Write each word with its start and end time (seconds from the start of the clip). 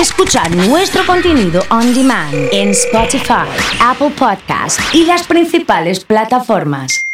Escuchar 0.00 0.54
nuestro 0.54 1.04
contenido 1.06 1.62
on 1.70 1.94
demand 1.94 2.34
en 2.52 2.70
Spotify, 2.70 3.46
Apple 3.80 4.10
Podcast 4.10 4.78
y 4.94 5.04
las 5.06 5.26
principales 5.26 6.04
plataformas. 6.04 7.06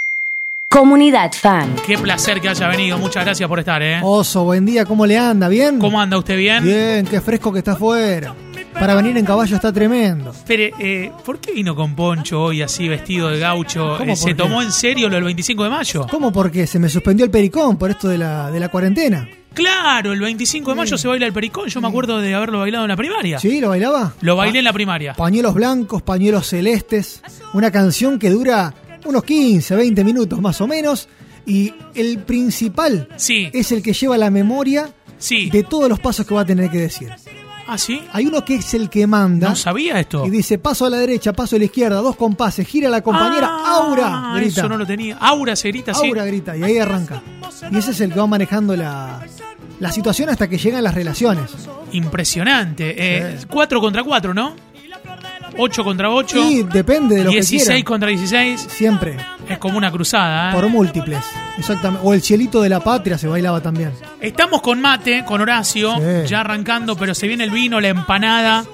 Comunidad 0.68 1.30
Fan. 1.32 1.76
Qué 1.86 1.96
placer 1.98 2.40
que 2.40 2.48
haya 2.48 2.66
venido. 2.68 2.98
Muchas 2.98 3.24
gracias 3.24 3.48
por 3.48 3.58
estar, 3.60 3.82
¿eh? 3.82 4.00
Oso, 4.02 4.44
buen 4.44 4.64
día, 4.66 4.84
¿cómo 4.84 5.06
le 5.06 5.16
anda? 5.18 5.48
¿Bien? 5.48 5.78
¿Cómo 5.78 6.00
anda 6.00 6.18
usted 6.18 6.36
bien? 6.36 6.64
Bien, 6.64 7.06
qué 7.06 7.20
fresco 7.20 7.52
que 7.52 7.58
está 7.58 7.72
afuera. 7.72 8.34
Para 8.72 8.94
venir 8.94 9.16
en 9.16 9.24
caballo 9.24 9.54
está 9.54 9.70
tremendo. 9.72 10.30
Espere, 10.30 10.72
eh, 10.80 11.12
¿por 11.24 11.38
qué 11.38 11.52
vino 11.52 11.76
con 11.76 11.94
poncho 11.94 12.42
hoy 12.42 12.62
así 12.62 12.88
vestido 12.88 13.28
de 13.28 13.38
gaucho? 13.38 13.96
¿Cómo 13.98 14.04
Eh, 14.04 14.06
por 14.08 14.16
¿Se 14.16 14.26
qué? 14.28 14.34
tomó 14.34 14.62
en 14.62 14.72
serio 14.72 15.08
lo 15.08 15.16
del 15.16 15.24
25 15.24 15.64
de 15.64 15.70
mayo? 15.70 16.06
¿Cómo? 16.10 16.32
Porque 16.32 16.66
se 16.66 16.78
me 16.78 16.88
suspendió 16.88 17.26
el 17.26 17.30
pericón 17.30 17.76
por 17.76 17.90
esto 17.90 18.08
de 18.08 18.18
la, 18.18 18.50
de 18.50 18.58
la 18.58 18.68
cuarentena. 18.70 19.28
Claro, 19.54 20.12
el 20.12 20.20
25 20.20 20.70
de 20.70 20.76
mayo 20.76 20.96
se 20.98 21.08
baila 21.08 21.26
el 21.26 21.32
pericón. 21.32 21.68
Yo 21.68 21.80
me 21.80 21.88
acuerdo 21.88 22.20
de 22.20 22.34
haberlo 22.34 22.60
bailado 22.60 22.84
en 22.84 22.88
la 22.88 22.96
primaria. 22.96 23.38
¿Sí? 23.38 23.60
¿Lo 23.60 23.68
bailaba? 23.68 24.14
Lo 24.20 24.36
bailé 24.36 24.60
en 24.60 24.64
la 24.64 24.72
primaria. 24.72 25.14
Pañuelos 25.14 25.54
blancos, 25.54 26.02
pañuelos 26.02 26.46
celestes. 26.48 27.22
Una 27.54 27.70
canción 27.70 28.18
que 28.18 28.30
dura 28.30 28.72
unos 29.04 29.24
15, 29.24 29.76
20 29.76 30.04
minutos 30.04 30.40
más 30.40 30.60
o 30.60 30.66
menos. 30.66 31.08
Y 31.44 31.74
el 31.94 32.18
principal 32.20 33.08
Sí, 33.16 33.50
es 33.52 33.72
el 33.72 33.82
que 33.82 33.92
lleva 33.92 34.16
la 34.16 34.30
memoria 34.30 34.90
sí. 35.18 35.50
de 35.50 35.64
todos 35.64 35.88
los 35.88 35.98
pasos 35.98 36.24
que 36.26 36.34
va 36.34 36.42
a 36.42 36.46
tener 36.46 36.70
que 36.70 36.78
decir. 36.78 37.10
¿Ah, 37.66 37.78
sí? 37.78 38.02
Hay 38.12 38.26
uno 38.26 38.44
que 38.44 38.56
es 38.56 38.74
el 38.74 38.90
que 38.90 39.06
manda. 39.06 39.48
No 39.50 39.56
sabía 39.56 39.98
esto. 40.00 40.26
Y 40.26 40.30
dice 40.30 40.58
paso 40.58 40.84
a 40.86 40.90
la 40.90 40.98
derecha, 40.98 41.32
paso 41.32 41.56
a 41.56 41.58
la 41.58 41.64
izquierda, 41.66 41.96
dos 42.00 42.16
compases, 42.16 42.66
gira 42.66 42.88
la 42.90 43.00
compañera, 43.02 43.48
Ah, 43.50 43.76
Aura, 43.86 44.32
grita. 44.36 44.60
Eso 44.60 44.68
no 44.68 44.76
lo 44.76 44.86
tenía. 44.86 45.16
Aura 45.18 45.54
se 45.56 45.68
grita. 45.68 45.92
Aura 45.92 46.24
grita, 46.24 46.56
y 46.56 46.62
ahí 46.62 46.78
arranca. 46.78 47.22
Y 47.70 47.76
ese 47.78 47.92
es 47.92 48.00
el 48.00 48.12
que 48.12 48.18
va 48.18 48.26
manejando 48.26 48.74
la, 48.76 49.20
la 49.80 49.92
situación 49.92 50.28
hasta 50.28 50.48
que 50.48 50.58
llegan 50.58 50.82
las 50.84 50.94
relaciones. 50.94 51.50
Impresionante. 51.92 52.94
Eh, 52.96 53.38
4 53.48 53.80
contra 53.80 54.02
4, 54.02 54.34
¿no? 54.34 54.54
8 55.58 55.84
contra 55.84 56.10
8. 56.10 56.38
Y 56.50 56.62
depende 56.64 57.16
de 57.16 57.24
lo 57.24 57.30
que 57.30 57.36
16 57.36 57.64
quieran. 57.64 57.82
contra 57.84 58.08
16. 58.08 58.60
Siempre, 58.70 59.16
Es 59.52 59.58
como 59.58 59.78
una 59.78 59.90
cruzada. 59.90 60.50
¿eh? 60.50 60.54
por 60.54 60.68
múltiples. 60.68 61.24
Exactamente. 61.58 62.06
O 62.06 62.12
el 62.14 62.22
cielito 62.22 62.60
de 62.62 62.68
la 62.68 62.80
patria 62.80 63.18
se 63.18 63.26
bailaba 63.28 63.60
también. 63.60 63.92
Estamos 64.20 64.60
con 64.62 64.80
mate, 64.80 65.24
con 65.24 65.40
Horacio, 65.40 65.94
Sí. 65.96 66.28
ya 66.28 66.40
arrancando, 66.40 66.96
pero 66.96 67.14
se 67.14 67.26
viene 67.28 67.44
el 67.44 67.50
vino, 67.50 67.80
la 67.80 67.88
empanada, 67.88 68.64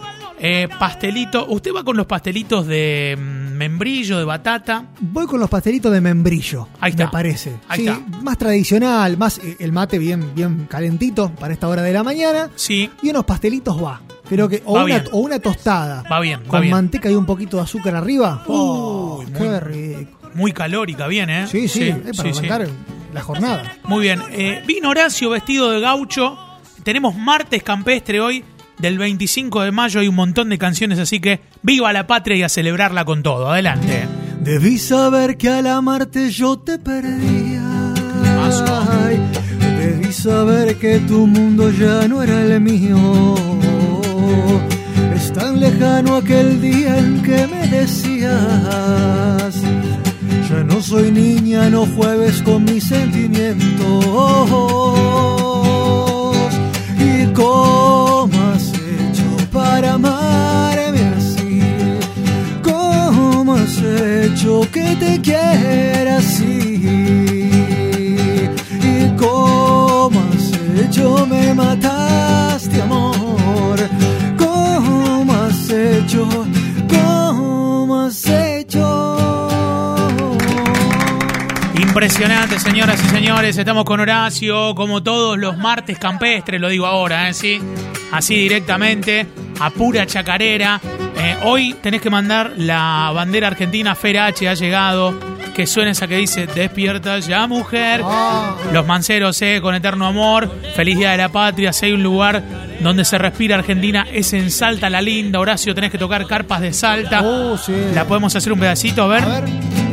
eh, 0.40 0.68
pastelito. 0.78 1.46
¿Usted 1.48 1.72
va 1.74 1.82
con 1.84 1.96
los 1.96 2.06
pastelitos 2.06 2.66
de 2.66 3.16
mm, 3.18 3.52
membrillo, 3.56 4.18
de 4.18 4.24
batata? 4.24 4.84
Voy 5.00 5.26
con 5.26 5.40
los 5.40 5.50
pastelitos 5.50 5.92
de 5.92 6.00
membrillo, 6.00 6.68
Ahí 6.80 6.90
está. 6.92 7.06
me 7.06 7.10
parece. 7.10 7.56
Ahí 7.68 7.80
sí, 7.80 7.88
está. 7.88 8.00
más 8.22 8.38
tradicional, 8.38 9.16
más 9.18 9.38
eh, 9.38 9.56
el 9.58 9.72
mate 9.72 9.98
bien, 9.98 10.32
bien 10.34 10.66
calentito 10.70 11.30
para 11.30 11.52
esta 11.52 11.66
hora 11.68 11.82
de 11.82 11.92
la 11.92 12.02
mañana. 12.04 12.50
Sí, 12.54 12.88
Y 13.02 13.10
unos 13.10 13.24
pastelitos 13.24 13.82
va. 13.82 14.00
Creo 14.28 14.46
que, 14.46 14.62
o, 14.66 14.74
Va 14.74 14.84
una, 14.84 14.98
bien. 14.98 15.08
o 15.12 15.18
una 15.20 15.38
tostada. 15.38 16.04
va 16.10 16.20
bien, 16.20 16.40
va 16.44 16.48
con 16.48 16.60
bien. 16.60 16.70
manteca 16.70 17.10
y 17.10 17.14
un 17.14 17.24
poquito 17.24 17.56
de 17.56 17.62
azúcar 17.62 17.96
arriba. 17.96 18.42
Uy, 18.46 19.24
Uy, 19.24 19.32
qué 19.32 19.58
rico. 19.60 20.17
Muy 20.38 20.52
calórica, 20.52 21.08
bien, 21.08 21.28
¿eh? 21.30 21.46
Sí, 21.48 21.66
sí, 21.66 21.88
es 21.88 22.16
para 22.16 22.32
sí, 22.32 22.40
sí. 22.40 22.46
arrancar 22.46 22.68
la 23.12 23.22
jornada. 23.22 23.76
Muy 23.84 24.02
bien. 24.02 24.22
Eh, 24.30 24.62
vino 24.66 24.90
Horacio 24.90 25.30
vestido 25.30 25.70
de 25.70 25.80
gaucho. 25.80 26.38
Tenemos 26.84 27.16
martes 27.16 27.62
campestre 27.64 28.20
hoy. 28.20 28.44
Del 28.78 28.96
25 28.98 29.62
de 29.62 29.72
mayo 29.72 29.98
hay 29.98 30.06
un 30.06 30.14
montón 30.14 30.48
de 30.50 30.58
canciones, 30.58 31.00
así 31.00 31.18
que 31.18 31.40
viva 31.62 31.92
la 31.92 32.06
patria 32.06 32.36
y 32.36 32.42
a 32.44 32.48
celebrarla 32.48 33.04
con 33.04 33.24
todo. 33.24 33.50
Adelante. 33.50 34.06
Debí 34.40 34.78
saber 34.78 35.36
que 35.36 35.48
al 35.48 35.66
amarte 35.66 36.30
yo 36.30 36.56
te 36.60 36.78
perdía. 36.78 37.64
Ay, 39.02 39.20
debí 39.80 40.12
saber 40.12 40.78
que 40.78 41.00
tu 41.00 41.26
mundo 41.26 41.70
ya 41.72 42.06
no 42.06 42.22
era 42.22 42.40
el 42.42 42.60
mío. 42.60 43.34
Es 45.16 45.32
tan 45.32 45.58
lejano 45.58 46.14
aquel 46.14 46.60
día 46.60 46.96
en 46.96 47.20
que 47.22 47.48
me 47.48 47.66
decías. 47.66 48.38
Ya 50.48 50.64
no 50.64 50.80
soy 50.80 51.10
niña, 51.10 51.68
no 51.68 51.84
juegues 51.84 52.40
con 52.40 52.64
mis 52.64 52.84
sentimientos. 52.84 53.58
¿Y 56.98 57.26
cómo 57.34 58.32
has 58.54 58.72
hecho 58.72 59.50
para 59.52 59.92
amarme 59.92 61.02
así? 61.18 61.60
¿Cómo 62.62 63.56
has 63.56 63.76
hecho 63.82 64.66
que 64.72 64.96
te 64.96 65.20
quiera 65.20 66.16
así? 66.16 66.80
¿Y 68.82 69.16
cómo 69.18 70.18
has 70.18 70.80
hecho 70.80 71.26
me 71.26 71.52
mataste, 71.52 72.80
amor? 72.80 73.78
¿Cómo 74.38 75.30
has 75.30 75.70
hecho? 75.70 76.26
Impresionante, 81.98 82.60
señoras 82.60 83.04
y 83.04 83.08
señores. 83.08 83.58
Estamos 83.58 83.84
con 83.84 83.98
Horacio, 83.98 84.72
como 84.76 85.02
todos 85.02 85.36
los 85.36 85.58
martes 85.58 85.98
campestres, 85.98 86.60
lo 86.60 86.68
digo 86.68 86.86
ahora, 86.86 87.28
¿eh? 87.28 87.34
¿Sí? 87.34 87.60
Así 88.12 88.36
directamente, 88.36 89.26
a 89.58 89.68
pura 89.70 90.06
chacarera. 90.06 90.80
Eh, 91.16 91.36
hoy 91.42 91.74
tenés 91.82 92.00
que 92.00 92.08
mandar 92.08 92.52
la 92.56 93.10
bandera 93.12 93.48
argentina, 93.48 93.96
Fer 93.96 94.20
H 94.20 94.48
ha 94.48 94.54
llegado, 94.54 95.18
que 95.56 95.66
suena 95.66 95.90
esa 95.90 96.06
que 96.06 96.18
dice, 96.18 96.46
despierta 96.46 97.18
ya 97.18 97.48
mujer. 97.48 98.02
Ah. 98.04 98.54
Los 98.72 98.86
manceros, 98.86 99.42
eh, 99.42 99.58
con 99.60 99.74
eterno 99.74 100.06
amor. 100.06 100.48
Feliz 100.76 100.98
Día 100.98 101.10
de 101.10 101.16
la 101.16 101.30
Patria. 101.30 101.72
Si 101.72 101.86
hay 101.86 101.92
un 101.94 102.04
lugar 102.04 102.44
donde 102.78 103.04
se 103.04 103.18
respira 103.18 103.56
Argentina, 103.56 104.06
es 104.12 104.32
en 104.34 104.52
Salta 104.52 104.88
la 104.88 105.02
Linda. 105.02 105.40
Horacio, 105.40 105.74
tenés 105.74 105.90
que 105.90 105.98
tocar 105.98 106.28
carpas 106.28 106.60
de 106.60 106.72
Salta. 106.72 107.22
Oh, 107.24 107.58
sí. 107.58 107.74
La 107.92 108.04
podemos 108.04 108.36
hacer 108.36 108.52
un 108.52 108.60
pedacito, 108.60 109.02
a 109.02 109.08
ver. 109.08 109.24
A 109.24 109.40
ver. 109.40 109.87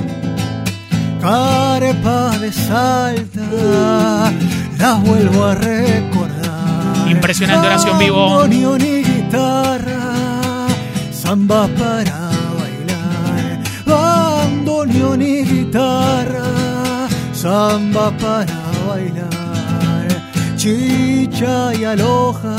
Carepa 1.25 2.37
de 2.37 2.53
Salta, 2.53 4.31
las 4.77 5.01
vuelvo 5.01 5.45
a 5.45 5.55
recordar. 5.55 7.09
Impresionante 7.09 7.65
oración 7.65 7.97
vivo. 7.97 8.45
Y 8.45 9.03
guitarra, 9.03 10.67
samba 11.11 11.67
para 11.79 12.29
bailar. 12.59 13.59
Bandoneón 13.87 15.23
y 15.23 15.43
guitarra, 15.43 17.07
samba 17.33 18.11
para 18.17 18.61
bailar. 18.87 20.07
Chicha 20.57 21.73
y 21.73 21.85
aloja, 21.85 22.53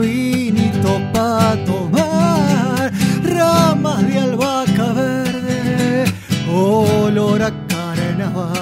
vinito 0.00 1.02
pa' 1.12 1.54
tomar. 1.66 2.90
Ramas 3.22 4.06
de 4.06 4.20
albahaca 4.20 4.65
olor 6.56 7.42
a 7.42 7.52
carnaval. 7.68 8.52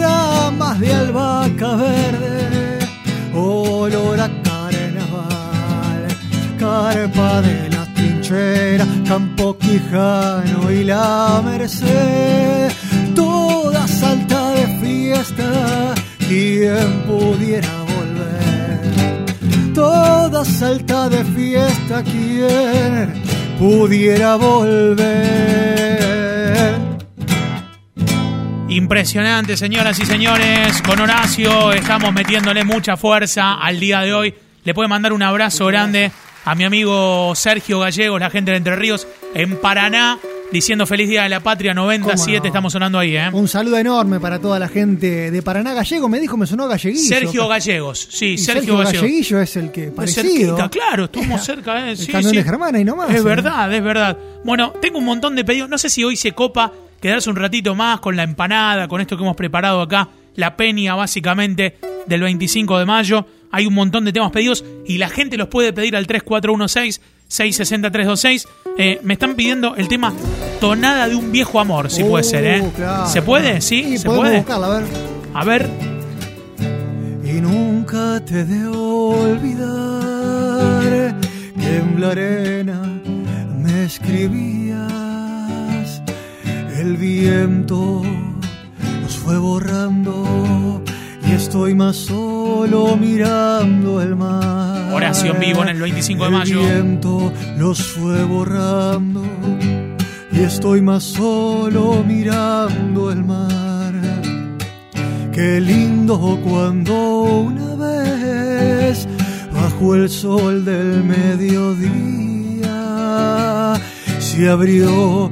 Ramas 0.00 0.80
de 0.80 0.92
albahaca 0.92 1.76
verde, 1.76 2.78
olor 3.34 4.20
a 4.20 4.28
carnaval. 4.42 6.00
Carpa 6.58 7.42
de 7.42 7.68
las 7.70 7.94
trincheras, 7.94 8.88
Campo 9.06 9.56
Quijano 9.58 10.70
y 10.70 10.84
la 10.84 11.40
Merced. 11.44 12.72
Toda 13.14 13.86
salta 13.86 14.50
de 14.52 14.66
fiesta, 14.80 15.94
quien 16.28 17.02
pudiera 17.06 17.74
volver. 17.94 19.74
Toda 19.74 20.44
salta 20.44 21.08
de 21.08 21.24
fiesta, 21.24 22.02
quien 22.02 23.22
pudiera 23.58 24.36
volver. 24.36 26.11
Impresionante, 28.76 29.58
señoras 29.58 29.98
y 29.98 30.06
señores. 30.06 30.80
Con 30.80 30.98
Horacio 30.98 31.72
estamos 31.72 32.10
metiéndole 32.14 32.64
mucha 32.64 32.96
fuerza 32.96 33.54
al 33.60 33.78
día 33.78 34.00
de 34.00 34.14
hoy. 34.14 34.34
Le 34.64 34.72
puede 34.72 34.88
mandar 34.88 35.12
un 35.12 35.22
abrazo 35.22 35.66
grande 35.66 36.10
a 36.46 36.54
mi 36.54 36.64
amigo 36.64 37.34
Sergio 37.34 37.80
Gallegos, 37.80 38.18
la 38.18 38.30
gente 38.30 38.50
de 38.52 38.56
Entre 38.56 38.74
Ríos, 38.74 39.06
en 39.34 39.58
Paraná, 39.60 40.18
diciendo 40.50 40.86
feliz 40.86 41.06
día 41.10 41.24
de 41.24 41.28
la 41.28 41.40
patria 41.40 41.74
97. 41.74 42.38
¿Cómo 42.38 42.40
no? 42.40 42.46
Estamos 42.46 42.72
sonando 42.72 42.98
ahí, 42.98 43.14
¿eh? 43.14 43.28
Un 43.30 43.46
saludo 43.46 43.76
enorme 43.76 44.18
para 44.20 44.38
toda 44.38 44.58
la 44.58 44.68
gente 44.68 45.30
de 45.30 45.42
Paraná 45.42 45.74
Gallego. 45.74 46.08
Me 46.08 46.18
dijo, 46.18 46.38
me 46.38 46.46
sonó 46.46 46.66
Galleguillo. 46.66 47.08
Sergio 47.08 47.48
Gallegos, 47.48 48.08
sí, 48.10 48.26
Y 48.32 48.38
Sergio, 48.38 48.78
Gallegos. 48.78 49.02
Galleguillo 49.02 49.40
es 49.42 49.56
el 49.56 49.70
que 49.70 49.88
parecido. 49.88 50.56
cerquita, 50.56 50.70
claro, 50.70 51.04
estuvimos 51.04 51.44
cerca, 51.44 51.88
¿eh? 51.88 51.90
El 51.90 51.98
Sí, 51.98 52.10
sí. 52.10 52.36
de 52.36 52.42
Germana 52.42 52.80
y 52.80 52.84
nomás. 52.84 53.10
Es 53.10 53.16
¿eh? 53.20 53.22
verdad, 53.22 53.70
es 53.70 53.84
verdad. 53.84 54.16
Bueno, 54.44 54.72
tengo 54.80 54.96
un 54.98 55.04
montón 55.04 55.36
de 55.36 55.44
pedidos. 55.44 55.68
No 55.68 55.76
sé 55.76 55.90
si 55.90 56.02
hoy 56.04 56.16
se 56.16 56.32
copa 56.32 56.72
quedarse 57.02 57.28
un 57.28 57.36
ratito 57.36 57.74
más 57.74 58.00
con 58.00 58.16
la 58.16 58.22
empanada, 58.22 58.88
con 58.88 59.02
esto 59.02 59.18
que 59.18 59.22
hemos 59.22 59.36
preparado 59.36 59.82
acá, 59.82 60.08
la 60.36 60.56
peña 60.56 60.94
básicamente 60.94 61.76
del 62.06 62.22
25 62.22 62.78
de 62.78 62.86
mayo. 62.86 63.26
Hay 63.50 63.66
un 63.66 63.74
montón 63.74 64.06
de 64.06 64.12
temas 64.14 64.30
pedidos 64.32 64.64
y 64.86 64.96
la 64.96 65.10
gente 65.10 65.36
los 65.36 65.48
puede 65.48 65.74
pedir 65.74 65.94
al 65.96 66.06
3416-660-326. 66.06 68.46
Eh, 68.78 69.00
me 69.02 69.12
están 69.14 69.34
pidiendo 69.34 69.74
el 69.76 69.88
tema 69.88 70.12
Tonada 70.60 71.08
de 71.08 71.16
un 71.16 71.30
viejo 71.32 71.58
amor, 71.60 71.90
si 71.90 72.02
puede 72.04 72.24
Uh, 72.24 72.28
ser, 72.28 72.44
¿eh? 72.46 72.62
claro. 72.74 73.06
¿Se 73.08 73.20
puede? 73.20 73.60
¿Sí? 73.60 73.98
¿Se 73.98 74.08
puede? 74.08 74.38
buscarla, 74.38 74.66
a 74.66 74.70
ver. 74.78 74.84
A 75.34 75.44
ver, 75.44 75.68
Y 77.24 77.32
nunca 77.40 78.20
te 78.24 78.44
de 78.44 78.66
olvidar 78.68 79.62
que 81.58 81.76
en 81.78 82.00
la 82.00 82.10
arena 82.10 82.80
me 83.58 83.84
escribías. 83.84 84.71
El 86.82 86.96
viento 86.96 88.02
los 89.02 89.16
fue 89.16 89.38
borrando 89.38 90.82
y 91.24 91.30
estoy 91.30 91.76
más 91.76 91.94
solo 91.94 92.96
mirando 92.96 94.02
el 94.02 94.16
mar. 94.16 94.92
Oración 94.92 95.38
vivo 95.38 95.62
en 95.62 95.68
el 95.68 95.80
25 95.80 96.24
de 96.24 96.30
mayo. 96.30 96.60
El 96.60 96.66
viento 96.66 97.32
los 97.56 97.80
fue 97.86 98.24
borrando 98.24 99.22
y 100.32 100.40
estoy 100.40 100.80
más 100.80 101.04
solo 101.04 102.02
mirando 102.04 103.12
el 103.12 103.22
mar. 103.22 103.94
Qué 105.32 105.60
lindo 105.60 106.40
cuando 106.42 107.22
una 107.22 107.76
vez 107.76 109.06
bajo 109.54 109.94
el 109.94 110.10
sol 110.10 110.64
del 110.64 111.04
mediodía 111.04 112.74
se 114.18 114.48
abrió 114.48 115.30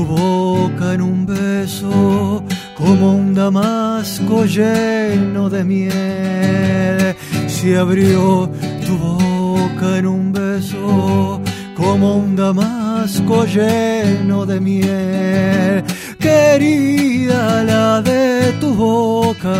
tu 0.00 0.06
boca 0.06 0.94
en 0.94 1.02
un 1.02 1.26
beso 1.26 2.42
como 2.74 3.14
un 3.16 3.34
damasco 3.34 4.46
lleno 4.46 5.50
de 5.50 5.62
miel. 5.62 7.16
Se 7.46 7.76
abrió 7.76 8.50
tu 8.86 8.96
boca 8.96 9.98
en 9.98 10.06
un 10.06 10.32
beso 10.32 11.42
como 11.76 12.16
un 12.16 12.34
damasco 12.34 13.44
lleno 13.44 14.46
de 14.46 14.58
miel. 14.58 15.84
Querida 16.18 17.62
la 17.64 18.00
de 18.00 18.52
tu 18.58 18.72
boca, 18.74 19.52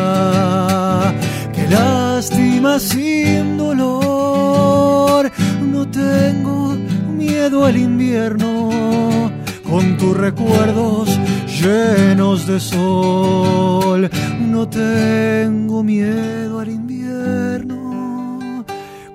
que 1.53 1.69
lástima 1.69 2.79
sin 2.79 3.59
dolor. 3.59 5.31
No 5.73 5.87
tengo 5.87 6.79
miedo 7.15 7.67
al 7.67 7.77
invierno 7.77 9.40
con 9.71 9.97
tus 9.97 10.17
recuerdos 10.17 11.19
llenos 11.63 12.47
de 12.47 12.59
sol. 12.61 14.11
No 14.41 14.69
tengo 14.69 15.83
miedo 15.83 16.59
al 16.59 16.69
invierno 16.69 18.65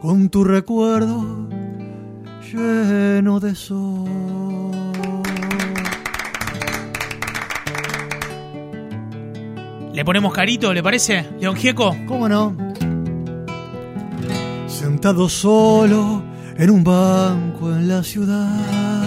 con 0.01 0.29
tu 0.29 0.43
recuerdo 0.43 1.49
lleno 2.51 3.39
de 3.39 3.53
sol. 3.55 4.05
¿Le 9.93 10.03
ponemos 10.03 10.33
carito, 10.33 10.73
le 10.73 10.83
parece? 10.83 11.25
León 11.39 11.55
Gieco. 11.55 11.95
¿Cómo 12.05 12.27
no? 12.27 12.55
Sentado 14.67 15.29
solo 15.29 16.21
en 16.57 16.69
un 16.69 16.83
banco 16.83 17.71
en 17.71 17.87
la 17.87 18.03
ciudad, 18.03 19.04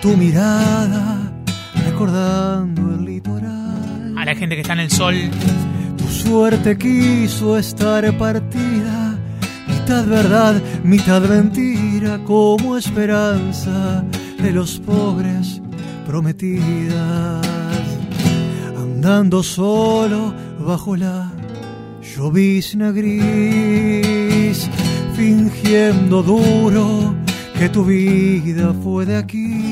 tu 0.00 0.16
mirada 0.16 1.32
recordando 1.84 2.94
el 2.94 3.04
litoral. 3.04 4.14
A 4.16 4.24
la 4.24 4.34
gente 4.34 4.54
que 4.54 4.62
está 4.62 4.74
en 4.74 4.80
el 4.80 4.90
sol. 4.90 5.14
Tu 5.96 6.04
suerte 6.08 6.76
quiso 6.78 7.58
estar 7.58 8.16
partida, 8.16 9.18
mitad 9.66 10.06
verdad, 10.06 10.62
mitad 10.84 11.22
mentira, 11.22 12.18
como 12.24 12.76
esperanza 12.76 14.04
de 14.38 14.52
los 14.52 14.78
pobres 14.78 15.60
prometidas. 16.06 17.46
Andando 18.76 19.42
solo 19.42 20.32
bajo 20.60 20.96
la 20.96 21.32
llovizna 22.16 22.92
gris, 22.92 24.68
fingiendo 25.14 26.22
duro 26.22 27.14
que 27.58 27.68
tu 27.68 27.84
vida 27.84 28.72
fue 28.84 29.04
de 29.04 29.16
aquí, 29.16 29.67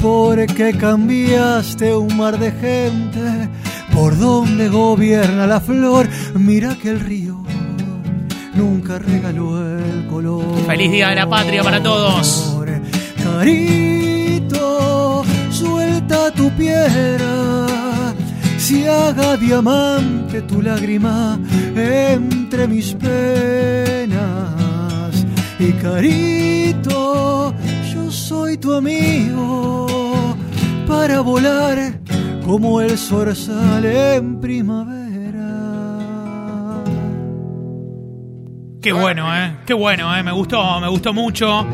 porque 0.00 0.72
cambiaste 0.72 1.94
un 1.94 2.16
mar 2.16 2.38
de 2.38 2.50
gente 2.52 3.48
por 3.94 4.18
donde 4.18 4.68
gobierna 4.68 5.46
la 5.46 5.60
flor. 5.60 6.08
Mira 6.34 6.76
que 6.80 6.90
el 6.90 7.00
río 7.00 7.42
nunca 8.54 8.98
regaló 8.98 9.60
el 9.78 10.06
color. 10.06 10.66
Feliz 10.66 10.90
Día 10.90 11.10
de 11.10 11.16
la 11.16 11.28
Patria 11.28 11.62
para 11.62 11.82
todos. 11.82 12.56
Carito, 13.22 14.54
suelta 15.50 16.30
tu 16.32 16.50
piedra, 16.50 18.14
si 18.58 18.86
haga 18.86 19.36
diamante 19.36 20.42
tu 20.42 20.62
lágrima 20.62 21.38
entre 21.74 22.66
mis 22.68 22.94
penas. 22.94 24.24
Y 25.58 25.72
carito, 25.72 27.54
soy 28.24 28.56
tu 28.56 28.72
amigo 28.72 29.86
para 30.86 31.20
volar 31.20 32.00
como 32.42 32.80
el 32.80 32.96
zorzal 32.96 33.84
en 33.84 34.40
primavera. 34.40 35.02
Qué 38.80 38.92
bueno, 38.92 39.36
¿eh? 39.36 39.56
Qué 39.66 39.74
bueno, 39.74 40.16
¿eh? 40.16 40.22
Me 40.22 40.32
gustó, 40.32 40.80
me 40.80 40.88
gustó 40.88 41.12
mucho. 41.12 41.66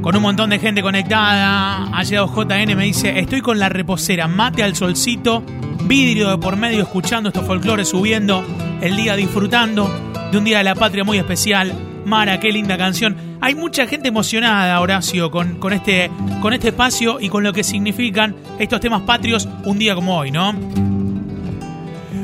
Con 0.00 0.16
un 0.16 0.22
montón 0.22 0.48
de 0.48 0.58
gente 0.58 0.80
conectada. 0.80 1.84
Ha 1.92 2.02
llegado 2.02 2.32
JN, 2.34 2.74
me 2.74 2.84
dice, 2.84 3.18
estoy 3.18 3.42
con 3.42 3.58
la 3.58 3.68
reposera, 3.68 4.26
mate 4.28 4.62
al 4.62 4.74
solcito, 4.74 5.42
vidrio 5.84 6.30
de 6.30 6.38
por 6.38 6.56
medio 6.56 6.82
escuchando 6.82 7.28
estos 7.28 7.46
folclores, 7.46 7.88
subiendo 7.88 8.42
el 8.80 8.96
día 8.96 9.16
disfrutando 9.16 9.90
de 10.30 10.38
un 10.38 10.44
día 10.44 10.58
de 10.58 10.64
la 10.64 10.74
patria 10.74 11.04
muy 11.04 11.18
especial. 11.18 11.91
Mara, 12.04 12.40
qué 12.40 12.52
linda 12.52 12.76
canción. 12.76 13.16
Hay 13.40 13.54
mucha 13.54 13.86
gente 13.86 14.08
emocionada, 14.08 14.80
Horacio, 14.80 15.30
con, 15.30 15.56
con, 15.56 15.72
este, 15.72 16.10
con 16.40 16.52
este 16.52 16.68
espacio 16.68 17.20
y 17.20 17.28
con 17.28 17.42
lo 17.42 17.52
que 17.52 17.64
significan 17.64 18.34
estos 18.58 18.80
temas 18.80 19.02
patrios 19.02 19.48
un 19.64 19.78
día 19.78 19.94
como 19.94 20.16
hoy, 20.16 20.30
¿no? 20.30 20.54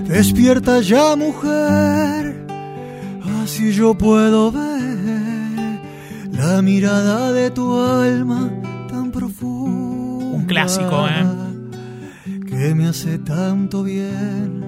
Despierta 0.07 0.81
ya, 0.81 1.17
mujer, 1.17 2.47
así 3.43 3.73
yo 3.73 3.95
puedo 3.95 4.51
ver 4.51 5.81
la 6.33 6.63
mirada 6.63 7.33
de 7.33 7.51
tu 7.51 7.79
alma 7.79 8.51
tan 8.89 9.11
profunda. 9.11 10.37
Un 10.37 10.47
clásico, 10.47 11.07
¿eh? 11.09 11.27
Que 12.47 12.75
me 12.75 12.87
hace 12.87 13.19
tanto 13.19 13.83
bien 13.83 14.65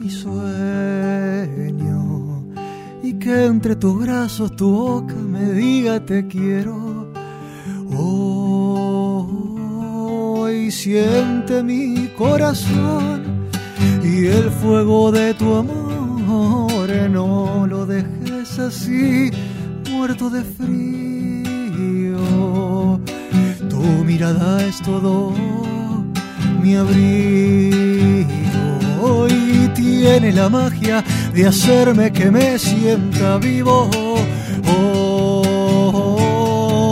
y 0.00 0.10
sueño. 0.10 0.67
Entre 3.30 3.76
tus 3.76 4.00
brazos 4.00 4.56
tu 4.56 4.70
boca 4.70 5.12
me 5.12 5.52
diga 5.52 6.00
te 6.00 6.26
quiero. 6.26 7.12
Hoy 7.94 9.10
siente 10.70 11.62
mi 11.62 12.08
corazón 12.16 13.50
y 14.02 14.28
el 14.28 14.50
fuego 14.50 15.12
de 15.12 15.34
tu 15.34 15.56
amor. 15.56 16.88
No 17.10 17.66
lo 17.66 17.84
dejes 17.84 18.58
así 18.58 19.30
muerto 19.90 20.30
de 20.30 20.42
frío. 20.42 22.16
Tu 23.68 23.82
mirada 24.06 24.64
es 24.64 24.80
todo 24.80 25.34
mi 26.62 26.76
abrigo 26.76 28.26
y 29.28 29.68
tiene 29.74 30.32
la 30.32 30.48
magia 30.48 31.04
de 31.38 31.46
hacerme 31.46 32.12
que 32.12 32.30
me 32.32 32.58
sienta 32.58 33.38
vivo. 33.38 33.88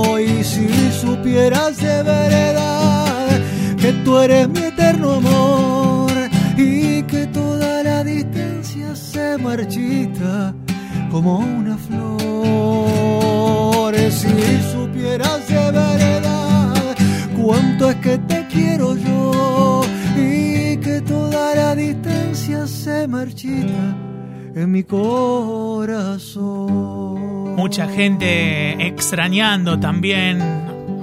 Hoy 0.04 0.44
si 0.44 0.68
supieras 0.92 1.76
de 1.78 2.04
verdad 2.04 3.40
que 3.76 3.92
tú 4.04 4.16
eres 4.18 4.48
mi 4.48 4.60
eterno 4.60 5.14
amor 5.14 6.12
y 6.56 7.02
que 7.02 7.26
toda 7.26 7.82
la 7.82 8.04
distancia 8.04 8.94
se 8.94 9.36
marchita 9.36 10.54
como 11.10 11.38
una 11.38 11.76
flor. 11.76 12.06
Si 14.12 14.62
supieras 14.72 15.48
de 15.48 15.72
verdad 15.72 16.96
cuánto 17.42 17.90
es 17.90 17.96
que 17.96 18.16
te 18.18 18.46
quiero 18.46 18.94
yo 18.96 19.80
y 20.16 20.76
que 20.76 21.00
toda 21.00 21.56
la 21.56 21.74
distancia 21.74 22.64
se 22.68 23.08
marchita 23.08 23.96
en 24.56 24.72
mi 24.72 24.82
corazón. 24.84 26.46
Mucha 27.56 27.88
gente 27.88 28.86
extrañando 28.86 29.78
también 29.78 30.40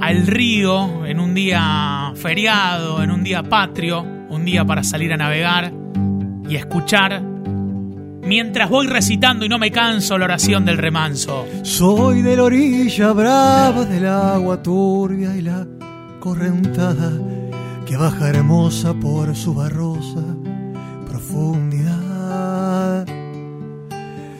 al 0.01 0.25
río 0.25 1.05
en 1.05 1.19
un 1.19 1.35
día 1.35 2.13
feriado, 2.15 3.03
en 3.03 3.11
un 3.11 3.23
día 3.23 3.43
patrio, 3.43 4.01
un 4.01 4.43
día 4.43 4.65
para 4.65 4.83
salir 4.83 5.13
a 5.13 5.17
navegar 5.17 5.71
y 6.49 6.55
escuchar 6.55 7.21
mientras 7.21 8.71
voy 8.71 8.87
recitando 8.87 9.45
y 9.45 9.49
no 9.49 9.59
me 9.59 9.69
canso 9.69 10.17
la 10.17 10.25
oración 10.25 10.65
del 10.65 10.79
remanso. 10.79 11.45
Soy 11.61 12.23
de 12.23 12.35
la 12.35 12.45
orilla 12.45 13.13
brava 13.13 13.85
del 13.85 14.07
agua 14.07 14.63
turbia 14.63 15.35
y 15.35 15.41
la 15.41 15.67
correntada 16.19 17.11
que 17.85 17.97
baja 17.97 18.29
hermosa 18.29 18.95
por 18.95 19.35
su 19.35 19.53
barrosa 19.53 20.23
profundidad. 21.07 23.12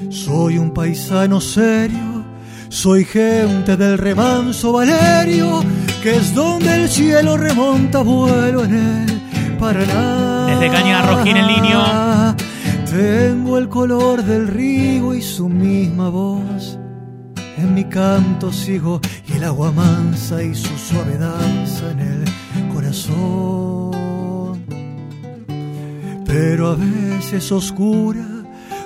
Soy 0.10 0.58
un 0.58 0.72
paisano 0.72 1.42
serio, 1.42 2.26
soy 2.70 3.06
gente 3.06 3.78
del 3.78 3.98
remanso 3.98 4.74
Valerio, 4.74 5.64
que 6.02 6.16
es 6.16 6.34
donde 6.34 6.84
el 6.84 6.90
cielo 6.90 7.38
remonta 7.38 8.02
vuelo 8.02 8.64
en 8.66 8.76
el 8.76 9.58
Paraná. 9.58 10.46
Desde 10.48 10.70
Caña 10.70 11.02
Rojín 11.04 11.38
en 11.38 11.48
línea. 11.48 12.36
Tengo 12.90 13.58
el 13.58 13.70
color 13.70 14.24
del 14.24 14.48
río 14.48 15.16
y 15.16 15.22
su 15.22 15.50
misma 15.50 16.10
voz. 16.10 16.78
En 17.58 17.74
mi 17.74 17.86
canto 17.86 18.52
sigo 18.52 19.00
y 19.28 19.34
el 19.34 19.44
agua 19.46 19.72
mansa 19.72 20.44
y 20.44 20.54
su 20.54 20.78
suave 20.78 21.18
danza 21.18 21.92
en 21.92 22.00
el 22.00 22.24
corazón. 22.74 24.64
Pero 26.26 26.70
a 26.72 26.76
veces 26.76 27.52
oscura, 27.52 28.33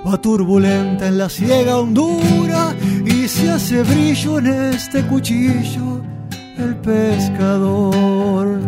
va 0.05 0.21
turbulenta 0.21 1.07
en 1.07 1.17
la 1.17 1.29
ciega 1.29 1.77
hondura 1.77 2.75
y 3.05 3.25
se 3.27 3.49
hace 3.51 3.83
brillo 3.83 4.39
en 4.39 4.47
este 4.47 5.03
cuchillo 5.03 6.01
el 6.57 6.75
pescador. 6.77 8.59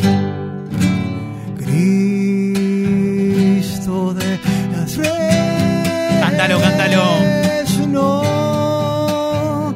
Cristo 1.57 2.93
de 4.13 4.39
las 4.71 4.95
redes. 4.95 6.19
Cántalo, 6.21 6.59
cántalo. 6.59 7.39
No 7.89 9.73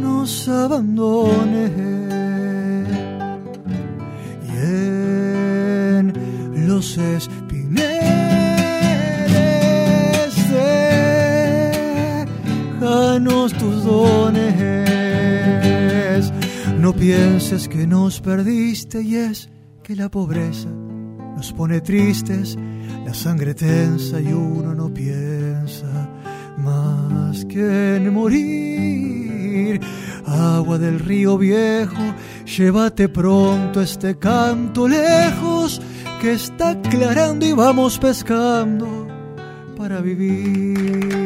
nos 0.00 0.48
abandone. 0.48 1.70
Y 4.44 4.56
en 4.56 6.12
los 6.68 6.96
pienses 17.06 17.68
que 17.68 17.86
nos 17.86 18.20
perdiste 18.20 19.00
y 19.00 19.14
es 19.14 19.48
que 19.84 19.94
la 19.94 20.08
pobreza 20.08 20.68
nos 21.36 21.52
pone 21.52 21.80
tristes, 21.80 22.58
la 23.04 23.14
sangre 23.14 23.54
tensa 23.54 24.20
y 24.20 24.32
uno 24.32 24.74
no 24.74 24.92
piensa 24.92 26.10
más 26.58 27.44
que 27.44 27.96
en 27.96 28.12
morir. 28.12 29.80
Agua 30.26 30.78
del 30.78 30.98
río 30.98 31.38
viejo, 31.38 32.02
llévate 32.44 33.08
pronto 33.08 33.80
este 33.80 34.18
canto 34.18 34.88
lejos 34.88 35.80
que 36.20 36.32
está 36.32 36.70
aclarando 36.70 37.46
y 37.46 37.52
vamos 37.52 38.00
pescando 38.00 39.06
para 39.76 40.00
vivir. 40.00 41.25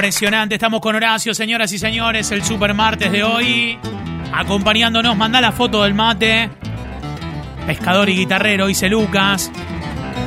Impresionante, 0.00 0.54
estamos 0.54 0.80
con 0.80 0.96
Horacio, 0.96 1.34
señoras 1.34 1.70
y 1.74 1.78
señores, 1.78 2.30
el 2.30 2.42
super 2.42 2.72
martes 2.72 3.12
de 3.12 3.22
hoy. 3.22 3.78
Acompañándonos, 4.32 5.14
manda 5.14 5.42
la 5.42 5.52
foto 5.52 5.82
del 5.82 5.92
mate. 5.92 6.48
Pescador 7.66 8.08
y 8.08 8.16
guitarrero, 8.16 8.66
dice 8.68 8.88
Lucas. 8.88 9.52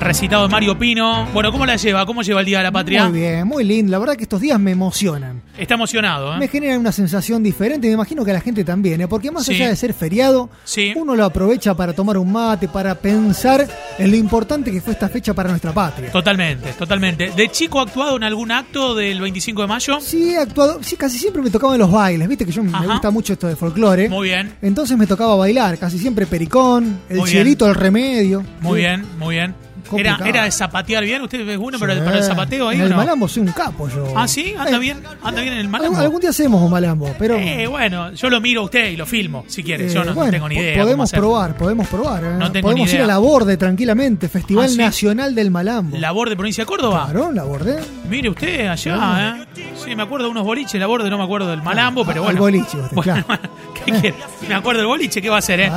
Recitado 0.03 0.43
de 0.43 0.49
Mario 0.49 0.77
Pino. 0.77 1.27
Bueno, 1.33 1.51
¿cómo 1.51 1.65
la 1.65 1.75
lleva? 1.77 2.05
¿Cómo 2.05 2.21
lleva 2.23 2.41
el 2.41 2.45
Día 2.45 2.57
de 2.57 2.63
la 2.65 2.71
Patria? 2.71 3.07
Muy 3.09 3.19
bien, 3.19 3.47
muy 3.47 3.63
lindo. 3.63 3.91
La 3.91 3.99
verdad 3.99 4.15
que 4.15 4.23
estos 4.23 4.41
días 4.41 4.59
me 4.59 4.71
emocionan. 4.71 5.41
Está 5.57 5.75
emocionado, 5.75 6.33
¿eh? 6.35 6.37
Me 6.39 6.47
generan 6.47 6.79
una 6.79 6.91
sensación 6.91 7.41
diferente 7.43 7.87
me 7.87 7.93
imagino 7.93 8.25
que 8.25 8.31
a 8.31 8.33
la 8.33 8.41
gente 8.41 8.63
también, 8.63 9.01
¿eh? 9.01 9.07
porque 9.07 9.31
más 9.31 9.45
Sí. 9.45 9.53
allá 9.55 9.69
de 9.69 9.75
ser 9.75 9.93
feriado, 9.93 10.49
Sí. 10.63 10.93
uno 10.95 11.15
lo 11.15 11.23
aprovecha 11.25 11.73
para 11.75 11.93
tomar 11.93 12.17
un 12.17 12.31
mate, 12.31 12.67
para 12.67 12.95
pensar 12.95 13.67
en 13.97 14.11
lo 14.11 14.17
importante 14.17 14.71
que 14.71 14.81
fue 14.81 14.93
esta 14.93 15.07
fecha 15.09 15.33
para 15.33 15.49
nuestra 15.49 15.71
patria. 15.71 16.11
Totalmente, 16.11 16.73
totalmente. 16.73 17.31
¿De 17.35 17.49
chico 17.49 17.79
ha 17.79 17.83
actuado 17.83 18.17
en 18.17 18.23
algún 18.23 18.51
acto 18.51 18.95
del 18.95 19.21
25 19.21 19.61
de 19.61 19.67
mayo? 19.67 19.99
Sí, 20.01 20.31
he 20.33 20.37
actuado, 20.37 20.79
sí, 20.83 20.95
casi 20.97 21.17
siempre 21.17 21.41
me 21.41 21.49
tocaban 21.49 21.77
los 21.79 21.91
bailes, 21.91 22.27
viste 22.27 22.45
que 22.45 22.51
yo 22.51 22.61
Ajá. 22.63 22.81
me 22.81 22.87
gusta 22.87 23.11
mucho 23.11 23.33
esto 23.33 23.47
de 23.47 23.55
folclore. 23.55 24.09
Muy 24.09 24.27
bien, 24.29 24.53
Entonces 24.61 24.97
me 24.97 25.07
tocaba 25.07 25.35
bailar, 25.35 25.77
casi 25.77 25.97
siempre 25.99 26.25
pericón, 26.25 26.99
el 27.09 27.17
Muy 27.17 27.29
bien. 27.29 27.37
cielito, 27.43 27.67
el 27.67 27.75
remedio. 27.75 28.43
muy 28.61 28.79
Sí. 28.79 28.85
bien, 28.85 29.05
muy 29.19 29.35
bien. 29.35 29.62
Era, 29.97 30.17
era 30.25 30.43
de 30.45 30.51
zapatear 30.51 31.03
bien, 31.03 31.21
usted 31.21 31.47
es 31.47 31.57
bueno 31.57 31.77
Sí. 31.77 31.81
para, 31.81 32.03
para 32.03 32.17
el 32.17 32.23
zapateo 32.23 32.69
ahí 32.69 32.77
En 32.77 32.83
el 32.83 32.89
no? 32.89 32.95
malambo 32.97 33.27
soy 33.27 33.41
un 33.43 33.51
capo 33.51 33.87
yo. 33.89 34.13
Ah, 34.15 34.27
sí, 34.27 34.53
anda 34.57 34.77
Eh, 34.77 34.79
bien, 34.79 35.01
anda 35.21 35.41
bien 35.41 35.53
en 35.53 35.59
el 35.59 35.67
malambo. 35.69 35.97
algún 35.97 36.21
día 36.21 36.29
hacemos 36.31 36.61
un 36.61 36.71
malambo, 36.71 37.13
pero... 37.19 37.35
Eh, 37.35 37.67
bueno, 37.67 38.11
yo 38.13 38.29
lo 38.29 38.39
miro 38.41 38.61
a 38.61 38.63
usted 38.65 38.89
y 38.91 38.95
lo 38.97 39.05
filmo, 39.05 39.43
si 39.47 39.63
quiere. 39.63 39.87
yo 39.89 40.01
Eh, 40.01 40.05
no, 40.05 40.13
bueno, 40.13 40.31
tengo 40.31 40.49
ni 40.49 40.55
idea. 40.55 40.81
Podemos 40.81 41.11
probar, 41.11 41.57
podemos 41.57 41.87
probar. 41.87 42.23
¿eh? 42.23 42.27
No 42.37 42.51
tengo 42.51 42.67
podemos 42.67 42.85
ni 42.87 42.91
ir 42.91 42.95
idea. 42.95 43.03
a 43.03 43.07
la 43.07 43.17
borde 43.19 43.57
tranquilamente, 43.57 44.29
Festival 44.29 44.65
¿Ah, 44.65 44.69
sí? 44.69 44.77
Nacional 44.77 45.35
del 45.35 45.51
Malambo. 45.51 45.97
¿Labor 45.97 46.29
de 46.29 46.35
provincia 46.35 46.63
de 46.63 46.65
Córdoba? 46.67 47.07
Claro, 47.11 47.31
la 47.31 47.43
borde. 47.43 47.77
Mire 48.13 48.29
usted 48.29 48.67
allá, 48.67 49.43
¿eh? 49.55 49.63
Sí, 49.75 49.95
me 49.95 50.03
acuerdo 50.03 50.27
de 50.27 50.31
unos 50.33 50.43
boliches, 50.43 50.79
labor 50.79 51.01
de 51.01 51.09
no 51.09 51.17
me 51.17 51.23
acuerdo 51.23 51.49
del 51.49 51.63
malambo, 51.63 52.05
pero 52.05 52.21
bueno. 52.21 52.41
boliche, 52.41 52.77
usted, 52.77 52.95
Bueno, 52.95 53.25
claro. 53.25 53.41
¿qué 53.73 53.91
quiere? 53.91 54.13
Me 54.47 54.53
acuerdo 54.53 54.81
del 54.81 54.87
boliche, 54.87 55.19
¿qué 55.19 55.29
va 55.31 55.37
a 55.37 55.39
hacer, 55.39 55.61
eh? 55.61 55.71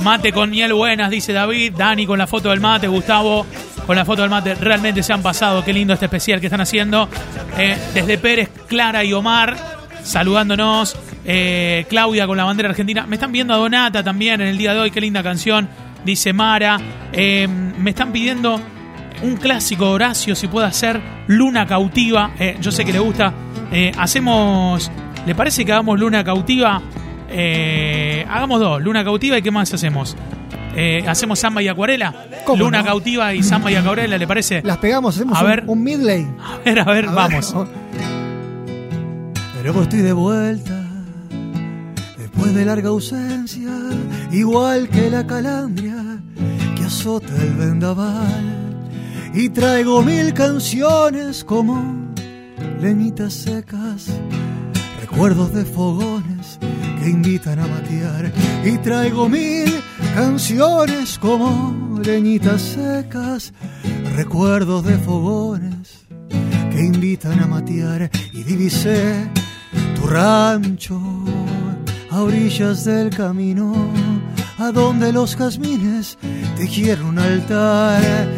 Mate 0.00 0.30
con 0.30 0.50
miel 0.50 0.72
buenas, 0.72 1.10
dice 1.10 1.32
David. 1.32 1.72
Dani 1.76 2.06
con 2.06 2.16
la 2.16 2.28
foto 2.28 2.50
del 2.50 2.60
mate, 2.60 2.86
Gustavo 2.86 3.44
con 3.88 3.96
la 3.96 4.04
foto 4.04 4.22
del 4.22 4.30
mate. 4.30 4.54
Realmente 4.54 5.02
se 5.02 5.12
han 5.12 5.20
pasado, 5.20 5.64
qué 5.64 5.72
lindo 5.72 5.92
este 5.92 6.04
especial 6.04 6.38
que 6.38 6.46
están 6.46 6.60
haciendo. 6.60 7.08
Eh, 7.58 7.76
desde 7.92 8.18
Pérez, 8.18 8.50
Clara 8.68 9.02
y 9.02 9.12
Omar 9.12 9.56
saludándonos. 10.04 10.96
Eh, 11.24 11.86
Claudia 11.88 12.28
con 12.28 12.36
la 12.36 12.44
bandera 12.44 12.68
argentina. 12.68 13.04
Me 13.04 13.16
están 13.16 13.32
viendo 13.32 13.52
a 13.52 13.56
Donata 13.56 14.04
también 14.04 14.40
en 14.40 14.46
el 14.46 14.56
día 14.56 14.74
de 14.74 14.78
hoy, 14.78 14.92
qué 14.92 15.00
linda 15.00 15.24
canción, 15.24 15.68
dice 16.04 16.32
Mara. 16.32 16.80
Eh, 17.12 17.48
me 17.48 17.90
están 17.90 18.12
pidiendo 18.12 18.60
un 19.22 19.36
clásico 19.36 19.86
de 19.86 19.90
Horacio, 19.92 20.34
si 20.34 20.48
puede 20.48 20.66
hacer 20.66 21.00
Luna 21.26 21.66
Cautiva. 21.66 22.30
Eh, 22.38 22.56
yo 22.60 22.70
sé 22.72 22.84
que 22.84 22.92
le 22.92 22.98
gusta. 22.98 23.32
Eh, 23.72 23.92
hacemos. 23.98 24.90
¿Le 25.26 25.34
parece 25.34 25.64
que 25.64 25.72
hagamos 25.72 25.98
Luna 26.00 26.24
Cautiva? 26.24 26.80
Eh, 27.28 28.26
hagamos 28.28 28.58
dos, 28.60 28.82
Luna 28.82 29.04
Cautiva 29.04 29.38
y 29.38 29.42
qué 29.42 29.50
más 29.50 29.72
hacemos. 29.72 30.16
Eh, 30.74 31.04
¿Hacemos 31.06 31.38
samba 31.38 31.62
y 31.62 31.68
acuarela? 31.68 32.14
¿Cómo 32.46 32.64
Luna 32.64 32.78
no? 32.78 32.84
Cautiva 32.86 33.34
y 33.34 33.42
samba 33.42 33.70
y 33.70 33.74
acuarela, 33.74 34.16
¿le 34.18 34.26
parece? 34.26 34.62
Las 34.64 34.78
pegamos, 34.78 35.14
hacemos 35.16 35.36
A 35.38 35.42
un, 35.42 35.46
ver. 35.48 35.64
un 35.66 35.82
midley. 35.82 36.26
A 36.40 36.58
ver, 36.64 36.78
a 36.80 36.84
ver, 36.84 36.86
A 36.86 36.92
ver, 36.92 37.06
vamos. 37.14 37.52
oh, 37.54 37.66
Pero 39.62 39.82
estoy 39.82 39.98
de 40.00 40.12
vuelta 40.12 40.80
después 42.18 42.54
de 42.54 42.64
larga 42.64 42.88
ausencia, 42.88 43.68
igual 44.32 44.88
que 44.88 45.10
la 45.10 45.26
calandria 45.26 45.94
que 46.76 46.84
azota 46.84 47.34
el 47.42 47.52
vendaval. 47.54 48.69
Y 49.32 49.48
traigo 49.48 50.02
mil 50.02 50.34
canciones 50.34 51.44
como 51.44 51.94
leñitas 52.80 53.32
secas, 53.32 54.08
recuerdos 55.00 55.54
de 55.54 55.64
fogones 55.64 56.58
que 57.00 57.10
invitan 57.10 57.60
a 57.60 57.66
matear. 57.66 58.32
Y 58.64 58.76
traigo 58.78 59.28
mil 59.28 59.72
canciones 60.14 61.18
como 61.18 62.00
leñitas 62.04 62.60
secas, 62.60 63.52
recuerdos 64.16 64.84
de 64.84 64.98
fogones 64.98 66.06
que 66.72 66.84
invitan 66.84 67.40
a 67.40 67.46
matear 67.46 68.10
y 68.32 68.42
divisé 68.42 69.28
tu 69.94 70.06
rancho 70.08 71.00
a 72.10 72.22
orillas 72.22 72.84
del 72.84 73.10
camino 73.10 73.74
a 74.58 74.72
donde 74.72 75.12
los 75.12 75.36
jazmines 75.36 76.18
tejieron 76.56 77.06
un 77.06 77.18
altar 77.18 78.28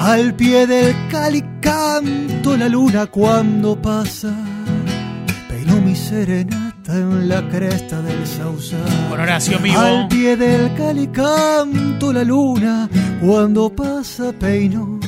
al 0.00 0.34
pie 0.34 0.66
del 0.66 0.94
calicanto 1.10 2.56
la 2.56 2.68
luna 2.68 3.06
cuando 3.06 3.76
pasa 3.80 4.32
peinó 5.48 5.80
mi 5.80 5.94
serenata 5.94 6.94
en 6.94 7.28
la 7.28 7.46
cresta 7.48 8.00
del 8.00 8.26
sausal 8.26 8.80
Con 9.08 9.20
Horacio 9.20 9.58
vivo. 9.58 9.78
al 9.78 10.08
pie 10.08 10.36
del 10.36 10.72
calicanto 10.74 12.12
la 12.12 12.24
luna 12.24 12.88
cuando 13.20 13.70
pasa 13.74 14.32
peino 14.32 14.98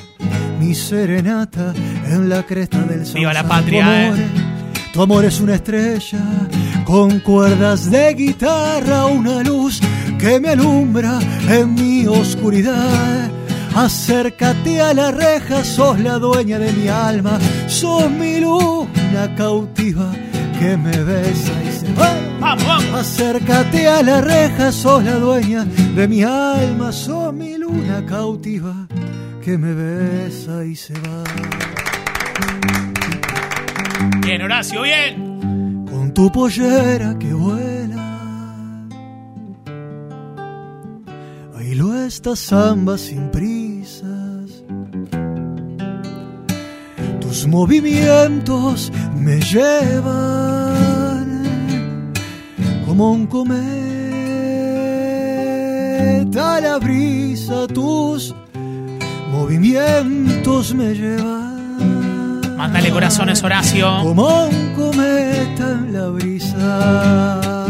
mi 0.61 0.75
serenata 0.75 1.73
en 2.07 2.29
la 2.29 2.45
cresta 2.45 2.79
del 2.83 3.05
sol. 3.05 3.17
Viva 3.19 3.33
la 3.33 3.43
patria, 3.43 3.85
Tu 3.85 3.91
amor, 3.91 4.19
eh. 4.21 4.27
tu 4.93 5.03
amor 5.03 5.25
es 5.25 5.41
una 5.41 5.55
estrella 5.57 6.21
con 6.85 7.19
cuerdas 7.19 7.91
de 7.91 8.15
guitarra, 8.15 9.07
una 9.07 9.43
luz 9.43 9.81
que 10.21 10.39
me 10.39 10.51
alumbra 10.51 11.19
en 11.49 11.75
mi 11.75 12.07
oscuridad. 12.07 13.29
Acércate 13.75 14.81
a 14.81 14.93
la 14.93 15.11
reja, 15.11 15.65
sos 15.65 15.99
la 15.99 16.19
dueña 16.19 16.59
de 16.59 16.73
mi 16.73 16.89
alma, 16.89 17.39
sos 17.67 18.11
mi 18.11 18.39
luna 18.39 19.35
cautiva 19.37 20.13
que 20.59 20.77
me 20.77 20.97
besa 21.03 21.53
y 21.65 21.73
se 21.73 21.93
va. 21.95 22.15
Vamos, 22.39 22.67
vamos. 22.67 23.01
Acércate 23.01 23.89
a 23.89 24.03
la 24.03 24.21
reja, 24.21 24.73
sos 24.73 25.03
la 25.05 25.15
dueña 25.15 25.65
de 25.65 26.07
mi 26.07 26.23
alma, 26.23 26.93
sos 26.93 27.33
mi 27.33 27.57
luna 27.57 28.05
cautiva 28.07 28.75
que 29.43 29.57
me 29.57 29.73
besa 29.73 30.65
y 30.65 30.77
se 30.77 30.95
va. 30.95 31.25
Bien, 34.21 34.43
Horacio, 34.43 34.83
bien. 34.83 35.87
Con 35.91 36.13
tu 36.13 36.31
pollera 36.31 37.19
que 37.19 37.33
vuela, 37.33 38.87
bailo 41.55 41.95
esta 42.05 42.37
samba 42.37 42.99
sin 42.99 43.31
prisas. 43.31 43.62
Tus 47.43 47.51
movimientos 47.51 48.93
me 49.17 49.41
llevan 49.41 50.13
como 52.87 53.11
un 53.11 53.27
cometa 53.27 53.57
a 56.55 56.61
la 56.61 56.79
brisa, 56.79 57.67
tus 57.67 58.33
movimientos 59.33 60.73
me 60.73 60.95
llevan. 60.95 62.57
Mándale 62.57 62.93
corazones, 62.93 63.43
Horacio. 63.43 63.91
Como 64.05 64.45
un 64.45 64.75
cometa 64.77 65.73
en 65.73 65.93
la 65.95 66.11
brisa. 66.11 67.67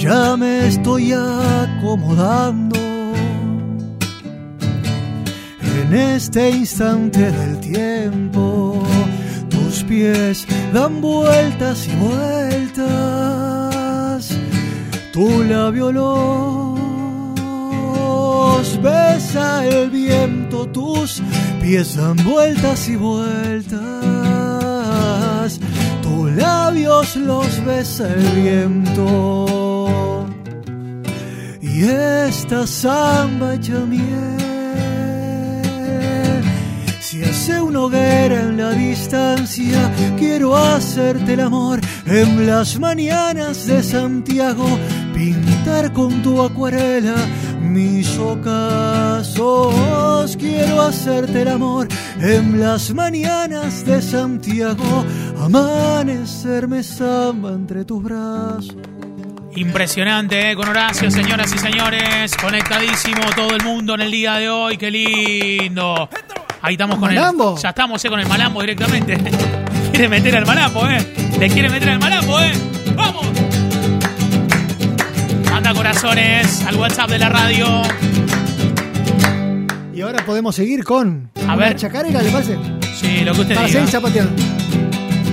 Ya 0.00 0.36
me 0.36 0.68
estoy 0.68 1.12
acomodando 1.14 2.85
en 5.82 5.94
este 5.94 6.50
instante 6.50 7.30
del 7.30 7.58
tiempo. 7.60 8.82
Tus 9.48 9.82
pies 9.84 10.46
dan 10.72 11.00
vueltas 11.00 11.88
y 11.88 11.96
vueltas. 11.96 12.86
Tu 15.12 15.44
labio 15.44 15.92
los 15.92 17.06
besa 18.82 19.64
el 19.66 19.90
viento. 19.90 20.66
Tus 20.68 21.22
pies 21.60 21.96
dan 21.96 22.16
vueltas 22.24 22.88
y 22.88 22.96
vueltas. 22.96 23.80
Tus 26.02 26.32
labios 26.32 27.16
los 27.16 27.64
besa 27.64 28.08
el 28.08 28.30
viento. 28.42 30.26
Y 31.62 31.84
esta 31.84 32.66
samba 32.66 33.54
hecha 33.54 33.80
miel 33.80 34.45
si 37.16 37.24
hace 37.24 37.60
una 37.60 37.80
hoguera 37.80 38.40
en 38.40 38.56
la 38.58 38.70
distancia, 38.72 39.90
quiero 40.18 40.56
hacerte 40.56 41.32
el 41.32 41.40
amor 41.40 41.80
en 42.04 42.46
las 42.46 42.78
mañanas 42.78 43.66
de 43.66 43.82
Santiago, 43.82 44.66
pintar 45.14 45.92
con 45.94 46.22
tu 46.22 46.42
acuarela 46.42 47.14
mis 47.60 48.18
ocasos. 48.18 49.74
Quiero 50.36 50.82
hacerte 50.82 51.42
el 51.42 51.48
amor 51.48 51.88
en 52.20 52.60
las 52.60 52.92
mañanas 52.92 53.84
de 53.86 54.02
Santiago, 54.02 55.04
amanecerme 55.40 56.82
samba 56.82 57.52
entre 57.52 57.86
tus 57.86 58.02
brazos. 58.02 58.76
Impresionante, 59.54 60.50
¿eh? 60.50 60.56
con 60.56 60.68
Horacio, 60.68 61.10
señoras 61.10 61.50
y 61.54 61.58
señores. 61.58 62.36
Conectadísimo 62.36 63.22
todo 63.34 63.56
el 63.56 63.64
mundo 63.64 63.94
en 63.94 64.02
el 64.02 64.10
día 64.10 64.34
de 64.34 64.50
hoy. 64.50 64.76
¡Qué 64.76 64.90
lindo! 64.90 66.10
Ahí 66.66 66.74
estamos 66.74 66.98
con 66.98 67.14
¿Malambo? 67.14 67.54
el. 67.56 67.62
Ya 67.62 67.68
estamos 67.68 68.04
eh, 68.04 68.08
con 68.08 68.18
el 68.18 68.26
malambo 68.26 68.60
directamente. 68.60 69.16
quiere 69.92 70.08
meter 70.08 70.34
al 70.34 70.46
malambo, 70.46 70.84
¿eh? 70.88 70.98
Le 71.38 71.48
quiere 71.48 71.68
meter 71.70 71.90
al 71.90 72.00
malambo, 72.00 72.40
¿eh? 72.40 72.50
¡Vamos! 72.96 73.24
Manda 75.48 75.72
corazones 75.72 76.64
al 76.66 76.74
WhatsApp 76.74 77.08
de 77.10 77.18
la 77.20 77.28
radio. 77.28 77.82
Y 79.94 80.00
ahora 80.00 80.26
podemos 80.26 80.56
seguir 80.56 80.82
con 80.82 81.30
A 81.46 81.54
ver. 81.54 81.76
chacarera, 81.76 82.20
¿le 82.20 82.30
parece? 82.30 82.58
Sí, 83.00 83.20
lo 83.24 83.32
que 83.34 83.42
usted 83.42 83.54
Para 83.54 83.68
diga. 83.68 83.86
zapateando. 83.86 84.42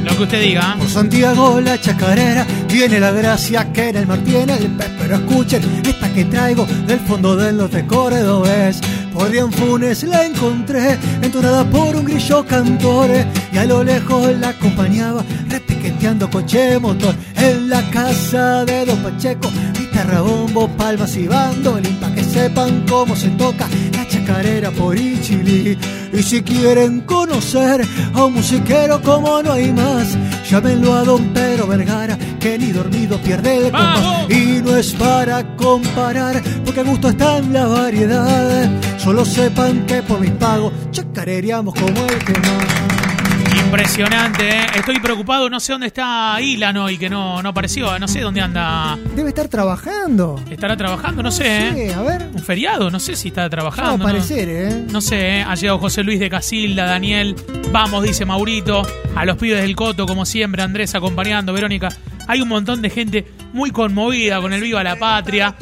Lo 0.04 0.16
que 0.16 0.24
usted 0.24 0.40
diga. 0.40 0.76
Por 0.78 0.88
Santiago 0.88 1.60
la 1.62 1.82
chacarera 1.82 2.46
tiene 2.68 3.00
la 3.00 3.10
gracia 3.10 3.74
que 3.74 3.90
en 3.90 3.96
el 3.96 4.06
mar 4.06 4.20
tiene 4.20 4.54
el 4.58 4.68
pez, 4.68 4.92
pero 5.00 5.16
escuchen 5.16 5.64
esta 5.84 6.14
que 6.14 6.26
traigo 6.26 6.68
del 6.86 7.00
fondo 7.00 7.36
del 7.36 7.58
norte 7.58 7.88
cordobés. 7.88 8.82
Por 9.24 9.54
Funes 9.54 10.04
la 10.04 10.26
encontré, 10.26 11.00
entonada 11.22 11.64
por 11.64 11.96
un 11.96 12.04
grillo 12.04 12.46
cantor 12.46 13.10
y 13.54 13.58
a 13.58 13.64
lo 13.64 13.82
lejos 13.82 14.38
la 14.38 14.50
acompañaba 14.50 15.24
repiqueteando 15.48 16.30
coche 16.30 16.78
motor 16.78 17.16
en 17.38 17.70
la 17.70 17.90
casa 17.90 18.66
de 18.66 18.86
Don 18.86 19.02
Pacheco. 19.02 19.50
Guitarra, 19.80 20.20
bombo, 20.20 20.68
palmas 20.76 21.16
y 21.16 21.26
bandolín 21.26 21.96
pa' 22.02 22.14
que 22.14 22.22
sepan 22.22 22.84
cómo 22.86 23.16
se 23.16 23.30
toca 23.30 23.70
la 23.96 24.06
chacarera 24.10 24.72
por 24.72 24.98
Ichili. 24.98 25.78
Y 26.12 26.22
si 26.22 26.42
quieren 26.42 27.02
conocer 27.02 27.88
a 28.14 28.26
un 28.26 28.34
musiquero 28.34 29.02
como 29.02 29.42
no 29.42 29.54
hay 29.54 29.72
más, 29.72 30.18
llámenlo 30.50 30.96
a 30.96 31.04
Don 31.06 31.30
Pedro 31.30 31.66
Vergara, 31.68 32.18
que 32.44 32.58
ni 32.58 32.74
dormido 32.74 33.18
pierde 33.20 33.56
el 33.56 33.64
compás. 33.72 34.30
Y 34.30 34.62
no 34.62 34.76
es 34.76 34.92
para 34.94 35.56
comparar, 35.56 36.44
porque 36.66 36.82
a 36.82 36.84
gusto 36.84 37.08
está 37.08 37.38
en 37.38 37.54
la 37.54 37.66
variedad. 37.68 38.70
Solo 38.98 39.24
sepan 39.24 39.86
que 39.86 40.02
por 40.04 40.20
mis 40.20 40.32
pagos 40.32 40.74
chacareríamos 40.92 41.74
como 41.74 42.06
el 42.06 42.18
que 42.20 42.34
más. 42.34 43.64
Impresionante, 43.66 44.50
¿eh? 44.50 44.66
Estoy 44.76 45.00
preocupado, 45.00 45.50
no 45.50 45.60
sé 45.62 45.72
dónde 45.72 45.88
está 45.88 46.38
Ilan 46.42 46.76
hoy, 46.76 46.98
que 46.98 47.10
no, 47.10 47.42
no 47.42 47.50
apareció. 47.50 47.98
No 47.98 48.10
sé 48.10 48.20
dónde 48.20 48.42
anda. 48.42 49.00
Debe 49.16 49.30
estar 49.30 49.48
trabajando. 49.48 50.44
¿Estará 50.50 50.76
trabajando? 50.76 51.24
No 51.24 51.32
sé, 51.32 51.70
¿eh? 51.70 51.94
A 51.94 52.02
ver. 52.02 52.28
Un 52.34 52.44
feriado, 52.44 52.92
no 52.92 53.00
sé 53.00 53.16
si 53.16 53.30
está 53.30 53.50
trabajando. 53.50 54.00
¿no? 54.00 54.04
aparecer, 54.04 54.50
¿eh? 54.50 54.86
No 54.92 55.00
sé, 55.00 55.38
¿eh? 55.38 55.46
ha 55.48 55.56
llegado 55.56 55.80
José 55.80 56.04
Luis 56.04 56.20
de 56.20 56.30
Casilda, 56.30 56.88
Daniel, 56.88 57.36
vamos, 57.72 58.04
dice 58.04 58.26
Maurito, 58.26 58.86
a 59.16 59.24
los 59.24 59.38
pibes 59.38 59.62
del 59.62 59.78
Coto, 59.78 60.06
como 60.06 60.26
siempre, 60.26 60.62
Andrés 60.62 60.94
acompañando, 60.94 61.54
Verónica. 61.54 61.90
Hay 62.28 62.42
un 62.42 62.48
montón 62.48 62.82
de 62.82 62.90
gente 62.90 63.26
muy 63.54 63.72
conmovida 63.72 64.42
con 64.42 64.54
el 64.54 64.62
Viva 64.62 64.84
la 64.84 64.96
Patria, 64.98 65.56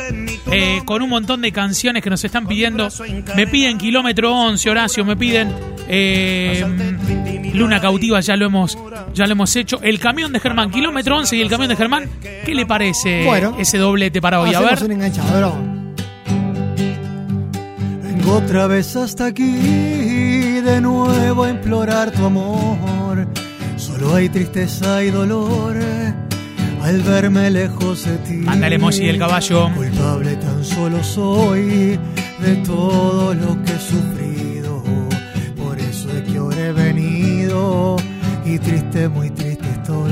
eh, 0.51 0.81
con 0.85 1.01
un 1.01 1.09
montón 1.09 1.41
de 1.41 1.51
canciones 1.51 2.03
que 2.03 2.09
nos 2.09 2.23
están 2.23 2.47
pidiendo. 2.47 2.87
Me 3.35 3.47
piden 3.47 3.77
Kilómetro 3.77 4.33
11, 4.33 4.69
Horacio, 4.69 5.05
me 5.05 5.15
piden 5.15 5.53
eh, 5.87 6.65
Luna 7.53 7.81
Cautiva, 7.81 8.19
ya 8.21 8.35
lo 8.35 8.45
hemos 8.45 8.77
ya 9.13 9.25
lo 9.25 9.33
hemos 9.33 9.55
hecho. 9.55 9.79
El 9.81 9.99
camión 9.99 10.31
de 10.31 10.39
Germán, 10.39 10.71
Kilómetro 10.71 11.17
11 11.17 11.35
y 11.35 11.41
el 11.41 11.49
camión 11.49 11.69
de 11.69 11.75
Germán, 11.75 12.09
¿qué 12.45 12.55
le 12.55 12.65
parece 12.65 13.25
Bueno. 13.25 13.55
ese 13.59 13.77
doblete 13.77 14.21
para 14.21 14.39
hoy? 14.39 14.53
A 14.53 14.61
ver. 14.61 14.83
un 14.83 14.91
enganchador. 14.91 15.53
Vengo 18.03 18.35
otra 18.35 18.67
vez 18.67 18.95
hasta 18.95 19.25
aquí 19.25 19.51
de 20.61 20.79
nuevo 20.79 21.43
a 21.43 21.49
implorar 21.49 22.11
tu 22.11 22.25
amor. 22.25 23.27
Solo 23.75 24.15
hay 24.15 24.29
tristeza 24.29 25.03
y 25.03 25.09
dolor 25.09 25.75
al 26.83 27.01
verme 27.01 27.49
lejos 27.49 28.05
de 28.05 28.17
ti. 28.17 28.45
Emoji 28.47 29.05
del 29.05 29.19
caballo. 29.19 29.69
Culpable 29.75 30.35
tan 30.37 30.63
solo 30.63 31.03
soy 31.03 31.99
de 32.39 32.55
todo 32.65 33.33
lo 33.33 33.61
que 33.63 33.71
he 33.73 33.79
sufrido. 33.79 34.83
Por 35.57 35.79
eso 35.79 36.09
es 36.11 36.23
que 36.23 36.37
ahora 36.37 36.67
he 36.67 36.71
venido 36.71 37.97
y 38.45 38.57
triste, 38.59 39.07
muy 39.07 39.29
triste 39.29 39.69
estoy. 39.69 40.11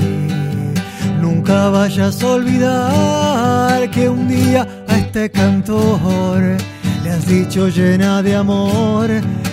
Nunca 1.20 1.68
vayas 1.70 2.22
a 2.22 2.26
olvidar 2.26 3.90
que 3.90 4.08
un 4.08 4.28
día 4.28 4.66
a 4.88 4.96
este 4.96 5.30
cantor 5.30 6.56
le 7.02 7.10
has 7.10 7.26
dicho 7.26 7.68
llena 7.68 8.22
de 8.22 8.36
amor, 8.36 9.08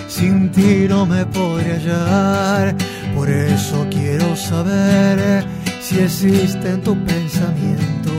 sin 0.06 0.50
ti 0.50 0.86
no 0.88 1.04
me 1.04 1.26
podré 1.26 1.74
hallar. 1.74 2.74
Por 3.14 3.28
eso 3.28 3.86
quiero 3.90 4.36
saber 4.36 5.44
si 5.88 6.00
existe 6.00 6.68
en 6.68 6.82
tu 6.82 6.94
pensamiento 7.02 8.12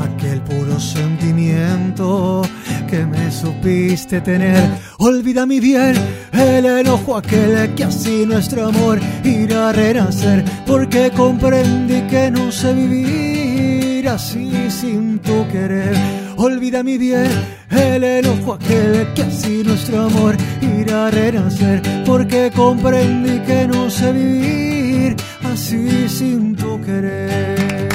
aquel 0.00 0.40
puro 0.40 0.80
sentimiento 0.80 2.40
que 2.88 3.04
me 3.04 3.30
supiste 3.30 4.22
tener. 4.22 4.62
Olvida 4.98 5.44
mi 5.44 5.60
bien 5.60 5.94
el 6.32 6.64
enojo 6.64 7.18
aquel 7.18 7.74
que 7.74 7.84
así 7.84 8.24
nuestro 8.24 8.68
amor 8.68 8.98
irá 9.22 9.68
a 9.68 9.72
renacer, 9.72 10.42
porque 10.66 11.10
comprendí 11.14 12.00
que 12.08 12.30
no 12.30 12.50
sé 12.50 12.72
vivir 12.72 14.08
así 14.08 14.70
sin 14.70 15.18
tu 15.18 15.46
querer. 15.48 15.94
Olvida 16.36 16.82
mi 16.82 16.96
bien 16.96 17.30
el 17.70 18.02
enojo 18.02 18.54
aquel 18.54 19.12
que 19.14 19.22
así 19.24 19.62
nuestro 19.62 20.04
amor 20.04 20.36
irá 20.62 21.08
a 21.08 21.10
renacer, 21.10 21.82
porque 22.06 22.50
comprendí 22.54 23.40
que 23.40 23.66
no 23.66 23.90
sé 23.90 24.10
vivir 24.10 25.16
así 25.52 26.08
sin 26.08 26.56
tu 26.56 26.67
querer. 26.88 27.88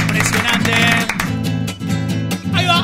Impresionante. 0.00 0.76
Ahí 2.54 2.66
va. 2.72 2.80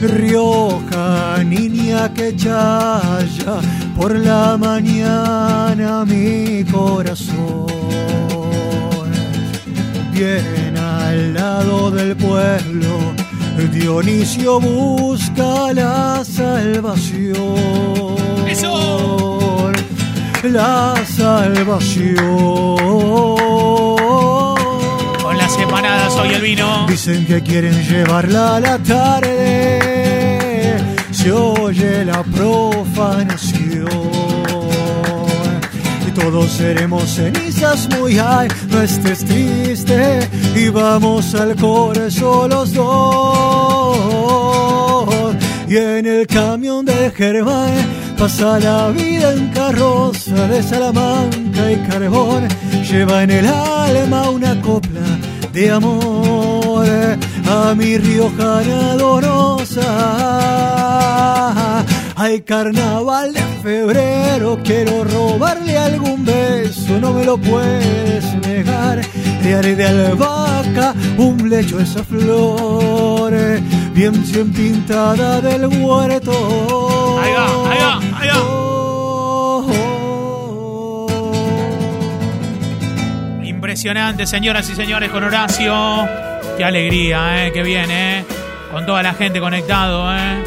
Rioja, 0.00 1.42
niña 1.44 2.12
que 2.14 2.36
chaya 2.36 3.54
por 3.96 4.10
la 4.16 4.56
mañana 4.56 6.04
mi 6.04 6.64
corazón. 6.64 7.66
Bien 10.12 10.74
al 10.78 11.34
lado 11.34 11.90
del 11.90 12.16
pueblo, 12.16 12.92
Dionisio 13.72 14.60
busca 14.60 15.72
la 15.72 16.22
salvación. 16.24 17.56
Eso. 18.48 19.75
La 20.42 20.94
salvación. 21.06 22.16
Con 25.22 25.38
las 25.38 25.58
empanadas 25.58 26.14
hoy 26.16 26.34
el 26.34 26.40
vino. 26.42 26.86
Dicen 26.88 27.26
que 27.26 27.42
quieren 27.42 27.74
llevarla 27.88 28.56
a 28.56 28.60
la 28.60 28.78
tarde. 28.78 30.76
Se 31.10 31.32
oye 31.32 32.04
la 32.04 32.22
profanación. 32.22 33.86
todos 36.14 36.50
seremos 36.52 37.04
cenizas 37.14 37.88
muy 37.90 38.14
high, 38.16 38.48
no 38.70 38.80
estés 38.80 39.22
triste 39.24 40.26
y 40.54 40.68
vamos 40.70 41.34
al 41.34 41.54
corazón 41.56 42.48
los 42.50 42.72
dos. 42.72 43.86
Y 45.68 45.76
en 45.76 46.06
el 46.06 46.26
camión 46.26 46.86
de 46.86 47.10
Germán 47.10 48.05
pasa 48.16 48.58
la 48.58 48.88
vida 48.88 49.32
en 49.32 49.48
carroza 49.48 50.48
de 50.48 50.62
Salamanca 50.62 51.70
y 51.70 51.76
carbón, 51.88 52.48
lleva 52.88 53.22
en 53.22 53.30
el 53.30 53.46
alma 53.46 54.30
una 54.30 54.60
copla 54.62 55.02
de 55.52 55.70
amor 55.70 56.86
a 57.48 57.74
mi 57.74 57.98
riojana 57.98 58.94
dolorosa. 58.96 59.84
Hay 62.18 62.40
carnaval 62.40 63.34
de 63.34 63.42
febrero, 63.62 64.58
quiero 64.64 65.04
robarle 65.04 65.76
algún 65.76 66.24
beso, 66.24 66.98
no 66.98 67.12
me 67.12 67.24
lo 67.24 67.36
puedes 67.36 68.24
negar. 68.46 69.02
Le 69.42 69.54
haré 69.54 69.76
de 69.76 69.84
albahaca 69.84 70.94
un 71.18 71.50
lecho 71.50 71.78
esa 71.78 72.02
flor, 72.02 73.34
bien 73.96 74.52
pintada 74.52 75.40
del 75.40 75.66
huerto. 75.66 77.18
Ahí 77.18 77.32
va, 77.32 77.72
ahí 77.72 77.78
va, 77.80 77.98
ahí 78.20 78.28
va. 78.28 78.42
Impresionante, 83.42 84.26
señoras 84.26 84.68
y 84.68 84.74
señores, 84.74 85.10
con 85.10 85.24
Horacio. 85.24 86.06
Qué 86.58 86.64
alegría, 86.64 87.46
¿eh? 87.46 87.52
Qué 87.52 87.62
bien, 87.62 87.90
¿eh? 87.90 88.26
Con 88.70 88.84
toda 88.84 89.02
la 89.02 89.14
gente 89.14 89.40
conectado, 89.40 90.14
¿eh? 90.14 90.44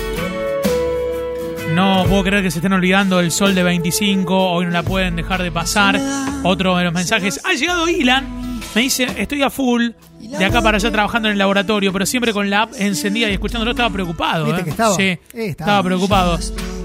No 1.74 2.06
puedo 2.08 2.24
creer 2.24 2.44
que 2.44 2.52
se 2.52 2.60
estén 2.60 2.74
olvidando 2.74 3.20
el 3.20 3.32
sol 3.32 3.56
de 3.56 3.64
25. 3.64 4.52
Hoy 4.52 4.66
no 4.66 4.72
la 4.72 4.84
pueden 4.84 5.16
dejar 5.16 5.42
de 5.42 5.52
pasar. 5.52 6.00
Otro 6.44 6.78
de 6.78 6.84
los 6.84 6.94
mensajes. 6.94 7.42
Ha 7.44 7.54
llegado 7.54 7.88
Ilan. 7.90 8.60
Me 8.76 8.82
dice, 8.82 9.08
estoy 9.18 9.42
a 9.42 9.50
full. 9.50 9.90
De 10.38 10.46
acá 10.46 10.62
para 10.62 10.78
allá 10.78 10.92
trabajando 10.92 11.28
en 11.28 11.34
el 11.34 11.38
laboratorio, 11.40 11.92
pero 11.92 12.06
siempre 12.06 12.32
con 12.34 12.50
la 12.50 12.64
app 12.64 12.74
encendida 12.78 13.30
y 13.30 13.34
escuchándolo 13.34 13.72
estaba 13.72 13.90
preocupado. 13.90 14.46
¿Viste 14.46 14.62
¿eh? 14.62 14.64
que 14.64 14.70
estaba? 14.70 14.96
Sí, 14.96 15.04
Eh, 15.04 15.20
estaba. 15.34 15.50
estaba 15.50 15.84
preocupado. 15.84 16.40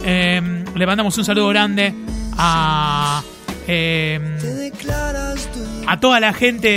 Eh, 0.05 0.65
le 0.75 0.87
mandamos 0.87 1.17
un 1.19 1.25
saludo 1.25 1.49
grande 1.49 1.95
a... 2.39 3.23
eh, 3.67 4.21
a 5.87 6.01
toda 6.01 6.21
la 6.21 6.33
gente 6.33 6.69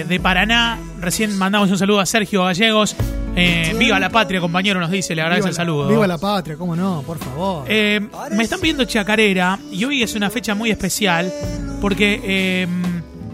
eh, 0.00 0.04
de 0.04 0.20
Paraná. 0.20 0.78
Recién 1.00 1.36
mandamos 1.36 1.70
un 1.70 1.78
saludo 1.78 2.00
a 2.00 2.06
Sergio 2.06 2.44
Gallegos. 2.44 2.96
Eh, 3.34 3.74
viva 3.78 3.98
la 3.98 4.10
patria, 4.10 4.40
compañero, 4.40 4.80
nos 4.80 4.90
dice. 4.90 5.14
Le 5.14 5.22
agradece 5.22 5.48
Viva 5.48 5.50
el 5.50 5.54
la- 5.54 5.56
saludo. 5.56 5.88
Viva 5.88 6.06
la 6.06 6.18
patria, 6.18 6.56
cómo 6.56 6.76
no, 6.76 7.02
por 7.06 7.18
favor. 7.18 7.64
Eh, 7.68 8.00
me 8.32 8.42
están 8.44 8.60
pidiendo 8.60 8.84
chacarera 8.84 9.58
y 9.70 9.84
hoy 9.84 10.02
es 10.02 10.14
una 10.14 10.30
fecha 10.30 10.54
muy 10.54 10.70
especial 10.70 11.32
porque, 11.80 12.20
eh, 12.24 12.66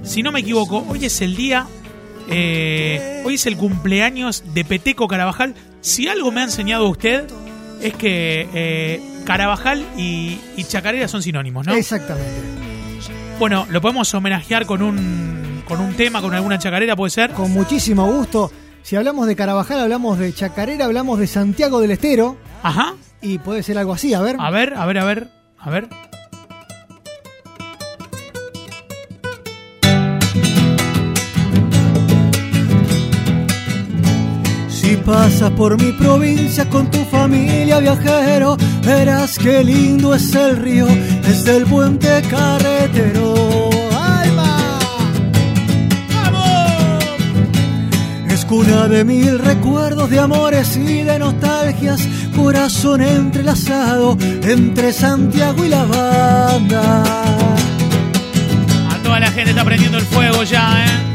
si 0.03 0.23
no 0.23 0.33
me 0.33 0.40
equivoco, 0.40 0.85
hoy 0.88 1.05
es 1.05 1.21
el 1.21 1.37
día, 1.37 1.66
eh, 2.31 3.23
hoy 3.25 3.35
es 3.35 3.47
el 3.47 3.57
cumpleaños 3.57 4.45
de 4.55 4.64
Peteco 4.64 5.09
Carabajal. 5.09 5.55
Si 5.81 6.09
algo 6.09 6.31
me 6.33 6.41
ha 6.41 6.45
enseñado 6.45 6.88
usted 6.88 7.25
es 7.81 7.95
que 7.95 8.49
eh, 8.53 9.01
Carabajal 9.25 9.85
y, 9.97 10.38
y 10.57 10.64
chacarera 10.64 11.09
son 11.09 11.23
sinónimos, 11.23 11.67
¿no? 11.67 11.75
Exactamente. 11.75 12.41
Bueno, 13.38 13.67
lo 13.71 13.81
podemos 13.81 14.12
homenajear 14.14 14.67
con 14.67 14.83
un, 14.83 15.62
con 15.67 15.81
un 15.81 15.95
tema, 15.95 16.21
con 16.21 16.35
alguna 16.35 16.59
chacarera, 16.59 16.97
¿puede 16.97 17.11
ser? 17.11 17.31
Con 17.33 17.53
muchísimo 17.53 18.05
gusto. 18.07 18.51
Si 18.83 18.97
hablamos 18.97 19.27
de 19.27 19.37
Carabajal, 19.37 19.81
hablamos 19.81 20.19
de 20.19 20.33
Chacarera, 20.33 20.87
hablamos 20.87 21.19
de 21.19 21.27
Santiago 21.27 21.81
del 21.81 21.91
Estero. 21.91 22.37
Ajá. 22.62 22.95
Y 23.21 23.38
puede 23.38 23.62
ser 23.62 23.77
algo 23.79 23.93
así, 23.93 24.14
a 24.14 24.23
ver. 24.23 24.37
A 24.38 24.51
ver, 24.51 24.75
a 24.75 24.87
ver, 24.87 24.99
a 24.99 25.05
ver, 25.05 25.29
a 25.59 25.71
ver. 25.71 25.88
Pasas 35.09 35.51
por 35.53 35.83
mi 35.83 35.92
provincia 35.92 36.68
con 36.68 36.90
tu 36.90 37.03
familia 37.07 37.79
viajero, 37.79 38.59
verás 38.85 39.38
qué 39.38 39.64
lindo 39.64 40.14
es 40.14 40.35
el 40.35 40.59
río 40.59 40.87
desde 41.23 41.57
el 41.57 41.64
puente 41.64 42.21
carretero. 42.29 43.71
¡Alma! 43.90 44.79
Es 48.29 48.44
cuna 48.44 48.87
de 48.87 49.03
mil 49.03 49.38
recuerdos 49.38 50.11
de 50.11 50.21
amores 50.21 50.77
y 50.77 51.03
de 51.03 51.18
nostalgias, 51.18 52.07
corazón 52.37 53.01
entrelazado 53.01 54.18
entre 54.42 54.92
Santiago 54.92 55.64
y 55.64 55.71
la 55.71 55.85
banda. 55.85 57.03
A 58.90 59.03
toda 59.03 59.21
la 59.21 59.31
gente 59.31 59.51
está 59.51 59.64
prendiendo 59.64 59.97
el 59.97 60.05
fuego 60.05 60.42
ya, 60.42 60.85
¿eh? 60.85 61.08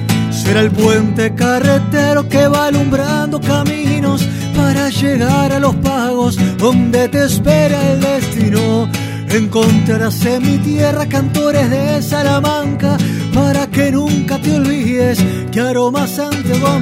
Será 0.44 0.60
el 0.60 0.72
puente 0.72 1.34
carretero 1.36 2.28
que 2.28 2.48
va 2.50 2.66
alumbrando 2.66 3.40
caminos 3.40 4.28
para 4.54 4.90
llegar 4.90 5.54
a 5.54 5.60
los 5.60 5.74
pagos 5.78 6.38
donde 6.58 7.08
te 7.08 7.24
espera 7.24 7.94
el 7.94 8.02
destino. 8.02 8.90
Encontrarás 9.30 10.26
en 10.26 10.44
mi 10.44 10.58
tierra 10.58 11.06
cantores 11.06 11.70
de 11.70 12.02
Salamanca 12.02 12.98
para 13.34 13.68
que 13.68 13.90
nunca 13.94 14.38
te 14.38 14.58
olvides 14.58 15.18
que 15.50 15.62
aroma 15.62 16.08
Santiago. 16.08 16.82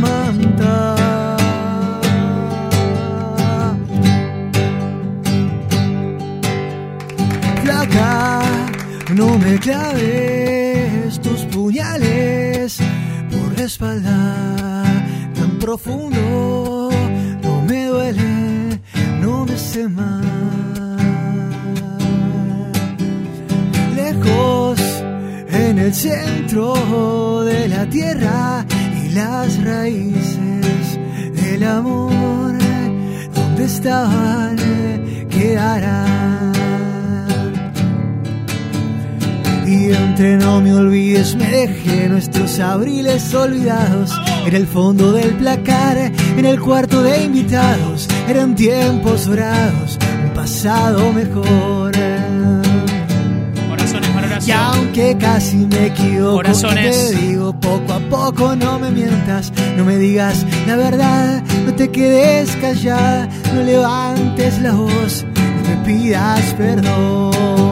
Flaca, 7.64 8.42
no 9.14 9.38
me 9.38 9.60
claves 9.60 11.22
tus 11.22 11.42
puñales 11.46 12.82
espalda 13.58 14.84
tan 15.36 15.60
profundo. 15.60 16.90
No 17.44 17.62
me 17.62 17.86
duele, 17.86 18.80
no 19.22 19.46
me 19.46 19.54
hace 19.54 19.88
mal. 19.88 20.22
Lejos 23.96 24.80
en 25.50 25.80
el 25.80 25.94
centro 25.94 27.44
de 27.44 27.68
la 27.68 27.86
tierra 27.90 28.66
y 29.04 29.10
las 29.10 29.64
raíces 29.64 31.00
del 31.34 31.64
amor, 31.64 32.58
donde 33.34 33.66
estaban, 33.66 34.56
quedarán. 35.30 36.61
Y 39.82 39.92
entre 39.94 40.38
no 40.38 40.62
me 40.62 40.72
olvides, 40.76 41.36
me 41.36 41.50
dejé 41.50 42.08
nuestros 42.08 42.60
abriles 42.60 43.34
olvidados 43.34 44.12
en 44.46 44.56
el 44.56 44.68
fondo 44.68 45.12
del 45.12 45.32
placar, 45.38 45.98
en 45.98 46.46
el 46.46 46.60
cuarto 46.60 47.02
de 47.02 47.24
invitados. 47.24 48.08
Eran 48.28 48.54
tiempos 48.54 49.26
dorados, 49.26 49.98
un 50.24 50.34
pasado 50.36 51.12
mejor. 51.12 51.94
Corazones 53.70 54.10
para 54.10 54.40
Y 54.46 54.52
aunque 54.52 55.18
casi 55.18 55.58
me 55.58 55.88
equivoco, 55.88 56.36
Corazones. 56.36 57.10
te 57.10 57.16
digo 57.16 57.60
poco 57.60 57.94
a 57.94 58.00
poco, 58.02 58.56
no 58.56 58.78
me 58.78 58.92
mientas, 58.92 59.52
no 59.78 59.84
me 59.84 59.98
digas 59.98 60.46
la 60.68 60.76
verdad, 60.76 61.44
no 61.66 61.74
te 61.74 61.90
quedes 61.90 62.56
callada, 62.58 63.28
no 63.56 63.64
levantes 63.64 64.62
la 64.62 64.74
voz, 64.74 65.26
no 65.36 65.70
me 65.70 65.86
pidas 65.86 66.54
perdón. 66.54 67.71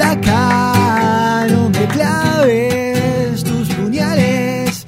Flaca, 0.00 1.46
no 1.50 1.68
me 1.68 1.86
claves 1.88 3.44
tus 3.44 3.68
puñales 3.68 4.86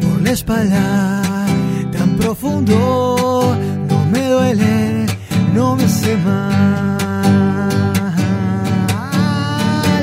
por 0.00 0.22
la 0.22 0.30
espalda 0.30 1.22
tan 1.90 2.16
profundo, 2.16 3.56
no 3.90 4.06
me 4.06 4.24
duele, 4.24 5.06
no 5.52 5.74
me 5.74 5.82
hace 5.82 6.16
mal. 6.18 6.94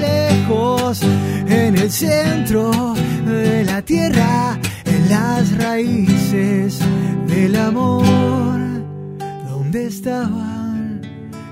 Lejos 0.02 1.04
en 1.48 1.78
el 1.78 1.90
centro 1.90 2.96
de 3.26 3.64
la 3.64 3.82
tierra, 3.82 4.60
en 4.84 5.10
las 5.10 5.58
raíces 5.58 6.80
del 7.28 7.56
amor, 7.56 8.60
donde 9.50 9.88
estaban 9.88 11.00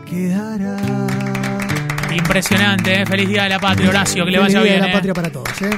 quedará. 0.05 1.36
Impresionante, 2.17 3.01
¿eh? 3.01 3.05
Feliz 3.05 3.29
Día 3.29 3.43
de 3.43 3.49
la 3.49 3.59
Patria, 3.59 3.89
Horacio, 3.89 4.25
que 4.25 4.31
le 4.31 4.39
vaya 4.39 4.59
Feliz 4.59 4.63
Día 4.63 4.73
bien. 4.73 4.81
de 4.81 4.87
la 4.87 4.91
¿eh? 4.91 4.93
patria 4.95 5.13
para 5.13 5.29
todos, 5.29 5.61
¿eh? 5.61 5.69